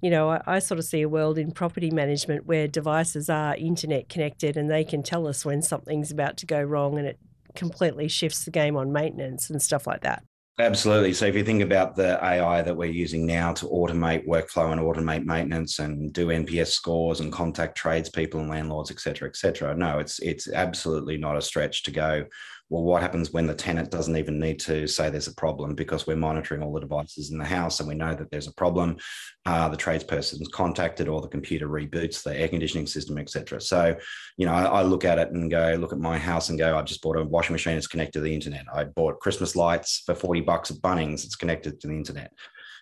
you 0.01 0.11
know, 0.11 0.31
I, 0.31 0.43
I, 0.47 0.59
sort 0.61 0.79
of 0.79 0.85
see 0.85 1.03
a 1.03 1.09
world 1.09 1.39
in 1.39 1.51
property 1.51 1.91
management 1.91 2.47
where 2.47 2.69
devices 2.69 3.29
are 3.29 3.57
internet 3.57 4.09
connected 4.09 4.57
and 4.57 4.71
they 4.71 4.85
can 4.85 5.03
tell 5.03 5.27
us 5.27 5.45
when 5.45 5.61
something's 5.61 6.13
about 6.13 6.37
to 6.37 6.47
go 6.47 6.63
wrong 6.63 6.99
and 6.99 7.07
it 7.07 7.19
completely 7.57 8.07
shifts 8.07 8.45
the 8.45 8.53
game 8.53 8.77
on 8.77 8.93
maintenance 8.93 9.51
and 9.51 9.61
stuff 9.61 9.89
like 9.89 10.03
that. 10.03 10.23
Absolutely. 10.61 11.13
So 11.15 11.27
if 11.27 11.37
you 11.37 11.45
think 11.45 11.63
about 11.63 11.95
the 11.95 12.19
AI 12.25 12.63
that 12.63 12.77
we're 12.77 12.91
using 12.91 13.25
now 13.25 13.53
to 13.53 13.67
automate 13.67 14.27
workflow 14.27 14.73
and 14.73 14.81
automate 14.81 15.25
maintenance 15.25 15.79
and 15.79 16.13
do 16.13 16.27
NPS 16.29 16.69
scores 16.73 17.21
and 17.21 17.33
contact 17.33 17.77
tradespeople 17.77 18.41
and 18.41 18.51
landlords, 18.51 18.91
et 18.91 18.99
cetera, 18.99 19.29
et 19.29 19.37
cetera. 19.37 19.73
No, 19.77 20.01
it's 20.01 20.19
it's 20.19 20.49
absolutely 20.49 21.17
not 21.17 21.37
a 21.37 21.43
stretch 21.43 21.85
to 21.85 21.93
go 21.93 22.25
well, 22.71 22.83
what 22.83 23.01
happens 23.01 23.33
when 23.33 23.47
the 23.47 23.55
tenant 23.55 23.91
doesn't 23.91 24.17
even 24.17 24.39
need 24.39 24.61
to 24.61 24.87
say 24.87 25.09
there's 25.09 25.27
a 25.27 25.35
problem 25.35 25.75
because 25.75 26.07
we're 26.07 26.17
monitoring 26.17 26.63
all 26.63 26.73
the 26.73 26.81
devices 26.81 27.31
in 27.31 27.39
the 27.39 27.45
house 27.45 27.81
and 27.81 27.89
we 27.89 27.95
know 27.95 28.15
that 28.15 28.31
there's 28.31 28.47
a 28.47 28.55
problem. 28.55 28.99
Uh, 29.47 29.69
the 29.71 29.77
tradesperson's 29.77 30.49
contacted 30.49 31.09
or 31.09 31.23
the 31.23 31.29
computer 31.29 31.67
reboots 31.67 32.23
the 32.23 32.39
air 32.39 32.49
conditioning 32.49 32.87
system, 32.87 33.17
etc. 33.17 33.61
So, 33.61 33.97
you 34.37 34.45
know, 34.45 34.53
I, 34.53 34.65
I, 34.65 34.83
look 34.83 35.07
at 35.07 35.19
it 35.19 35.31
and 35.31 35.51
go, 35.51 35.77
look 35.81 35.95
at 35.95 35.99
my 35.99 36.19
house 36.19 36.51
and 36.51 36.59
go, 36.59 36.77
I've 36.77 36.85
just 36.85 37.01
bought 37.01 37.17
a 37.17 37.25
washing 37.25 37.55
machine. 37.55 37.79
It's 37.79 37.87
connected 37.87 38.19
to 38.19 38.21
the 38.21 38.35
internet. 38.35 38.67
I 38.73 38.85
bought 38.85 39.21
Christmas 39.21 39.57
lights 39.57 40.03
for 40.05 40.15
40 40.15 40.43
bucks 40.43 40.71
at 40.71 40.77
Bunnings. 40.79 41.25
It's 41.25 41.37
connected 41.37 41.81
to 41.81 41.87
the 41.87 41.97
internet. 41.97 42.33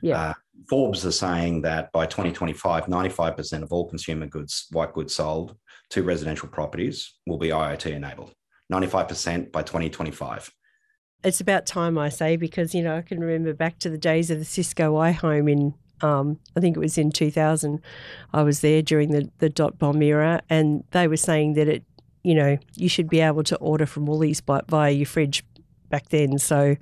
Yeah. 0.03 0.21
Uh, 0.21 0.35
Forbes 0.69 1.07
are 1.07 1.13
saying 1.13 1.63
that 1.63 1.93
by 1.93 2.07
2025, 2.07 2.87
95% 2.87 3.63
of 3.63 3.73
all 3.73 3.89
consumer 3.89 4.27
goods, 4.27 4.67
white 4.73 4.93
goods 4.93 5.15
sold 5.15 5.57
to 5.91 6.03
residential 6.03 6.49
properties 6.49 7.15
will 7.27 7.39
be 7.39 7.51
IoT 7.51 7.93
enabled. 7.93 8.35
95% 8.73 9.53
by 9.53 9.63
2025. 9.63 10.53
It's 11.25 11.41
about 11.41 11.67
time, 11.67 11.99
I 11.99 12.09
say, 12.09 12.37
because, 12.37 12.75
you 12.75 12.83
know, 12.83 12.97
I 12.97 13.03
can 13.03 13.21
remember 13.21 13.55
back 13.55 13.79
to 13.81 13.91
the 13.91 13.99
days 13.99 14.31
of 14.31 14.39
the 14.39 14.45
Cisco 14.45 14.95
iHome 14.97 15.51
in, 15.51 15.75
um, 16.03 16.39
I 16.57 16.61
think 16.61 16.77
it 16.77 16.81
was 16.81 16.99
in 16.99 17.11
2000. 17.11 17.81
I 18.33 18.43
was 18.43 18.61
there 18.61 18.83
during 18.83 19.11
the, 19.11 19.31
the 19.39 19.49
dot 19.49 19.79
bomb 19.79 20.03
era, 20.03 20.43
and 20.51 20.85
they 20.91 21.09
were 21.09 21.17
saying 21.17 21.55
that 21.55 21.69
it, 21.69 21.85
you 22.23 22.35
know, 22.35 22.59
you 22.75 22.89
should 22.89 23.09
be 23.09 23.21
able 23.21 23.45
to 23.45 23.57
order 23.57 23.87
from 23.87 24.07
Woolies 24.07 24.41
by, 24.41 24.61
via 24.69 24.91
your 24.91 25.07
fridge 25.07 25.45
back 25.89 26.09
then. 26.11 26.39
So 26.39 26.77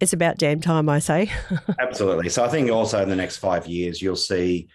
it's 0.00 0.12
about 0.12 0.38
damn 0.38 0.60
time, 0.60 0.88
I 0.88 0.98
say. 0.98 1.30
Absolutely. 1.80 2.28
So 2.28 2.44
I 2.44 2.48
think 2.48 2.70
also 2.70 3.02
in 3.02 3.08
the 3.08 3.16
next 3.16 3.38
five 3.38 3.66
years, 3.66 4.02
you'll 4.02 4.16
see 4.16 4.68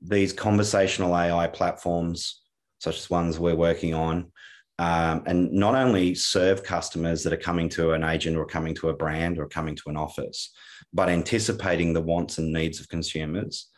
these 0.00 0.32
conversational 0.32 1.16
AI 1.16 1.46
platforms, 1.46 2.40
such 2.78 2.98
as 2.98 3.10
ones 3.10 3.38
we're 3.38 3.54
working 3.54 3.94
on, 3.94 4.31
um, 4.78 5.22
and 5.26 5.52
not 5.52 5.74
only 5.74 6.14
serve 6.14 6.62
customers 6.62 7.22
that 7.22 7.32
are 7.32 7.38
coming 7.38 7.68
to 7.70 7.92
an 7.92 8.04
agent 8.04 8.36
or 8.36 8.46
coming 8.46 8.74
to 8.76 8.88
a 8.88 8.96
brand 8.96 9.38
or 9.38 9.46
coming 9.46 9.76
to 9.76 9.90
an 9.90 9.96
office, 9.96 10.52
but 10.92 11.08
anticipating 11.08 11.92
the 11.92 12.00
wants 12.00 12.38
and 12.38 12.52
needs 12.52 12.80
of 12.80 12.88
consumers, 12.88 13.70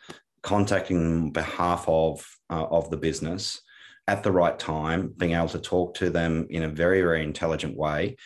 contacting 0.42 0.98
them 0.98 1.22
on 1.24 1.30
behalf 1.30 1.84
of, 1.88 2.24
uh, 2.50 2.64
of 2.64 2.90
the 2.90 2.96
business 2.96 3.60
at 4.06 4.22
the 4.22 4.32
right 4.32 4.58
time, 4.58 5.12
being 5.16 5.32
able 5.32 5.48
to 5.48 5.58
talk 5.58 5.94
to 5.94 6.10
them 6.10 6.46
in 6.50 6.62
a 6.62 6.68
very, 6.68 7.00
very 7.00 7.24
intelligent 7.24 7.76
way, 7.76 8.16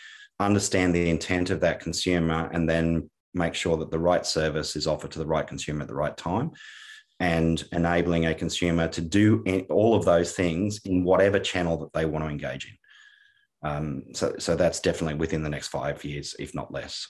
understand 0.40 0.94
the 0.94 1.08
intent 1.08 1.50
of 1.50 1.60
that 1.60 1.80
consumer, 1.80 2.50
and 2.52 2.68
then 2.68 3.08
make 3.34 3.54
sure 3.54 3.76
that 3.76 3.90
the 3.90 3.98
right 3.98 4.26
service 4.26 4.76
is 4.76 4.86
offered 4.86 5.12
to 5.12 5.18
the 5.18 5.26
right 5.26 5.46
consumer 5.46 5.82
at 5.82 5.88
the 5.88 5.94
right 5.94 6.16
time 6.16 6.50
and 7.20 7.64
enabling 7.72 8.26
a 8.26 8.34
consumer 8.34 8.88
to 8.88 9.00
do 9.00 9.42
all 9.70 9.94
of 9.94 10.04
those 10.04 10.32
things 10.32 10.80
in 10.84 11.04
whatever 11.04 11.38
channel 11.38 11.76
that 11.78 11.92
they 11.92 12.04
want 12.04 12.24
to 12.24 12.30
engage 12.30 12.66
in. 12.66 13.68
Um, 13.68 14.02
so, 14.12 14.34
so 14.38 14.54
that's 14.54 14.80
definitely 14.80 15.14
within 15.14 15.42
the 15.42 15.50
next 15.50 15.68
five 15.68 16.04
years, 16.04 16.36
if 16.38 16.54
not 16.54 16.72
less. 16.72 17.08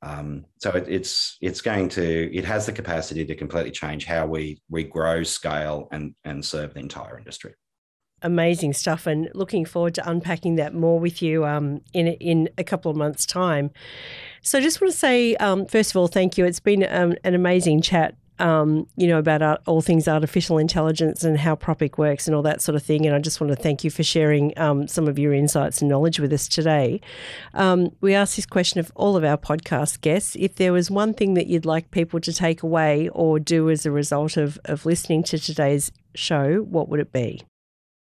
Um, 0.00 0.44
so 0.58 0.70
it, 0.70 0.86
it's 0.88 1.36
it's 1.40 1.60
going 1.60 1.88
to 1.90 2.32
it 2.32 2.44
has 2.44 2.66
the 2.66 2.72
capacity 2.72 3.24
to 3.24 3.34
completely 3.34 3.72
change 3.72 4.04
how 4.04 4.26
we 4.26 4.60
we 4.70 4.84
grow, 4.84 5.24
scale, 5.24 5.88
and 5.90 6.14
and 6.24 6.44
serve 6.44 6.74
the 6.74 6.80
entire 6.80 7.18
industry. 7.18 7.54
Amazing 8.22 8.74
stuff, 8.74 9.08
and 9.08 9.28
looking 9.34 9.64
forward 9.64 9.94
to 9.94 10.08
unpacking 10.08 10.54
that 10.56 10.72
more 10.72 11.00
with 11.00 11.20
you 11.20 11.44
um, 11.44 11.80
in 11.94 12.06
in 12.06 12.48
a 12.58 12.62
couple 12.62 12.92
of 12.92 12.96
months' 12.96 13.26
time. 13.26 13.72
So, 14.40 14.58
I 14.58 14.60
just 14.60 14.80
want 14.80 14.92
to 14.92 14.98
say, 14.98 15.34
um, 15.36 15.66
first 15.66 15.90
of 15.90 15.96
all, 15.96 16.06
thank 16.06 16.38
you. 16.38 16.44
It's 16.44 16.60
been 16.60 16.86
um, 16.88 17.16
an 17.24 17.34
amazing 17.34 17.82
chat 17.82 18.14
um, 18.38 18.86
you 18.96 19.06
know, 19.06 19.18
about 19.18 19.42
art, 19.42 19.60
all 19.66 19.80
things 19.80 20.06
artificial 20.06 20.58
intelligence 20.58 21.24
and 21.24 21.38
how 21.38 21.56
Propic 21.56 21.98
works 21.98 22.26
and 22.26 22.34
all 22.34 22.42
that 22.42 22.62
sort 22.62 22.76
of 22.76 22.82
thing. 22.82 23.06
And 23.06 23.14
I 23.14 23.18
just 23.18 23.40
want 23.40 23.50
to 23.54 23.60
thank 23.60 23.84
you 23.84 23.90
for 23.90 24.02
sharing 24.02 24.56
um, 24.58 24.86
some 24.88 25.08
of 25.08 25.18
your 25.18 25.32
insights 25.32 25.80
and 25.80 25.88
knowledge 25.88 26.20
with 26.20 26.32
us 26.32 26.48
today. 26.48 27.00
Um, 27.54 27.90
we 28.00 28.14
ask 28.14 28.36
this 28.36 28.46
question 28.46 28.80
of 28.80 28.92
all 28.94 29.16
of 29.16 29.24
our 29.24 29.36
podcast 29.36 30.00
guests. 30.00 30.36
If 30.38 30.56
there 30.56 30.72
was 30.72 30.90
one 30.90 31.14
thing 31.14 31.34
that 31.34 31.46
you'd 31.46 31.66
like 31.66 31.90
people 31.90 32.20
to 32.20 32.32
take 32.32 32.62
away 32.62 33.08
or 33.10 33.38
do 33.40 33.70
as 33.70 33.84
a 33.84 33.90
result 33.90 34.36
of, 34.36 34.58
of 34.64 34.86
listening 34.86 35.22
to 35.24 35.38
today's 35.38 35.90
show, 36.14 36.62
what 36.62 36.88
would 36.88 37.00
it 37.00 37.12
be? 37.12 37.42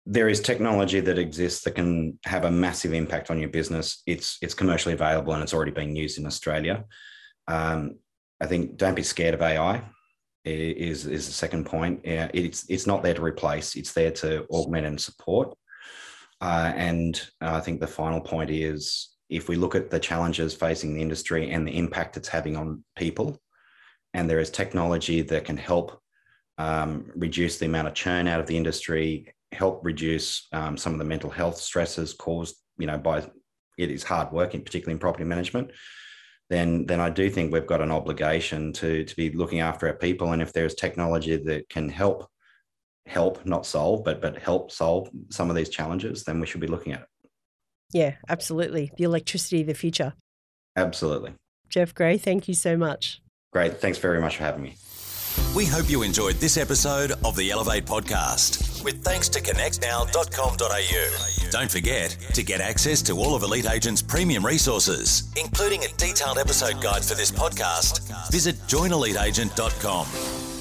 There 0.08 0.30
is 0.30 0.40
technology 0.40 1.00
that 1.00 1.18
exists 1.18 1.64
that 1.64 1.72
can 1.72 2.20
have 2.26 2.46
a 2.46 2.52
massive 2.52 2.94
impact 2.94 3.32
on 3.32 3.40
your 3.40 3.50
business. 3.50 4.04
It's 4.06 4.38
it's 4.40 4.54
commercially 4.54 4.94
available 4.94 5.34
and 5.34 5.42
it's 5.42 5.54
already 5.54 5.72
being 5.72 5.96
used 5.96 6.20
in 6.20 6.28
Australia. 6.28 6.86
Um, 7.48 7.96
I 8.40 8.46
think 8.46 8.78
don't 8.78 8.94
be 8.94 9.02
scared 9.02 9.34
of 9.34 9.42
AI 9.42 9.82
is 10.46 11.06
is 11.06 11.28
the 11.28 11.34
second 11.34 11.66
point. 11.66 12.02
It's 12.04 12.66
it's 12.70 12.88
not 12.88 13.04
there 13.04 13.14
to 13.14 13.24
replace; 13.24 13.76
it's 13.76 13.94
there 13.94 14.12
to 14.12 14.46
augment 14.46 14.86
and 14.86 15.00
support. 15.00 15.58
Uh, 16.42 16.72
and 16.76 17.22
I 17.42 17.60
think 17.60 17.80
the 17.80 17.88
final 17.88 18.22
point 18.22 18.52
is 18.52 19.10
if 19.30 19.50
we 19.50 19.56
look 19.56 19.74
at 19.74 19.90
the 19.90 20.00
challenges 20.00 20.54
facing 20.54 20.94
the 20.94 21.02
industry 21.02 21.50
and 21.50 21.68
the 21.68 21.78
impact 21.78 22.18
it's 22.18 22.28
having 22.28 22.56
on 22.56 22.84
people, 22.96 23.40
and 24.14 24.30
there 24.30 24.40
is 24.40 24.50
technology 24.50 25.22
that 25.22 25.46
can 25.46 25.58
help 25.58 26.00
um, 26.58 27.12
reduce 27.16 27.58
the 27.58 27.66
amount 27.66 27.88
of 27.88 27.94
churn 27.94 28.28
out 28.28 28.40
of 28.40 28.48
the 28.48 28.58
industry, 28.58 29.34
help 29.52 29.82
reduce 29.84 30.48
um, 30.52 30.78
some 30.78 30.94
of 30.94 31.00
the 31.00 31.06
mental 31.06 31.30
health 31.30 31.58
stresses 31.58 32.14
caused, 32.14 32.56
you 32.78 32.88
know, 32.88 32.98
by 32.98 33.20
it 33.78 33.92
is 33.92 34.04
hard 34.04 34.32
work, 34.32 34.52
particularly 34.52 34.94
in 34.94 35.00
property 35.00 35.24
management 35.24 35.72
then 36.50 36.86
then 36.86 37.00
I 37.00 37.10
do 37.10 37.30
think 37.30 37.52
we've 37.52 37.66
got 37.66 37.82
an 37.82 37.92
obligation 37.92 38.74
to 38.74 39.04
to 39.04 39.16
be 39.16 39.32
looking 39.32 39.60
after 39.62 39.88
our 39.88 39.94
people. 39.94 40.32
And 40.32 40.42
if 40.42 40.54
there's 40.54 40.76
technology 40.76 41.38
that 41.38 41.70
can 41.70 41.90
help 41.90 42.30
help 43.08 43.46
not 43.46 43.66
solve 43.66 44.04
but 44.04 44.22
but 44.22 44.38
help 44.38 44.72
solve 44.72 45.10
some 45.30 45.50
of 45.50 45.56
these 45.56 45.70
challenges, 45.70 46.24
then 46.24 46.40
we 46.40 46.48
should 46.48 46.62
be 46.62 46.68
looking 46.68 46.94
at 46.94 47.02
it. 47.02 47.08
Yeah, 47.92 48.16
absolutely. 48.30 48.92
The 48.98 49.04
electricity 49.04 49.62
of 49.62 49.68
the 49.68 49.74
future. 49.74 50.14
Absolutely. 50.76 51.34
Jeff 51.70 51.94
Gray, 51.94 52.18
thank 52.18 52.48
you 52.48 52.54
so 52.54 52.78
much. 52.78 53.22
Great. 53.52 53.78
Thanks 53.78 53.98
very 53.98 54.20
much 54.20 54.38
for 54.38 54.44
having 54.44 54.64
me. 54.64 54.76
We 55.56 55.66
hope 55.66 55.90
you 55.90 56.04
enjoyed 56.04 56.36
this 56.36 56.58
episode 56.58 57.14
of 57.24 57.36
the 57.36 57.52
Elevate 57.52 57.86
podcast 57.86 58.84
with 58.84 59.04
thanks 59.04 59.30
to 59.30 59.42
connectnow.com.au. 59.42 61.50
Don't 61.52 61.72
forget 61.72 62.18
to 62.34 62.44
get 62.44 62.62
access 62.62 63.02
to 63.04 63.14
all 63.14 63.36
of 63.36 63.44
Elite 63.44 63.70
Agent's 63.70 64.02
premium 64.02 64.46
resources, 64.46 65.32
including 65.36 65.84
a 65.84 65.88
detailed 65.98 66.38
episode 66.38 66.82
guide 66.82 67.04
for 67.04 67.16
this 67.16 67.32
podcast. 67.32 68.02
Visit 68.32 68.56
joineliteagent.com. 68.68 70.55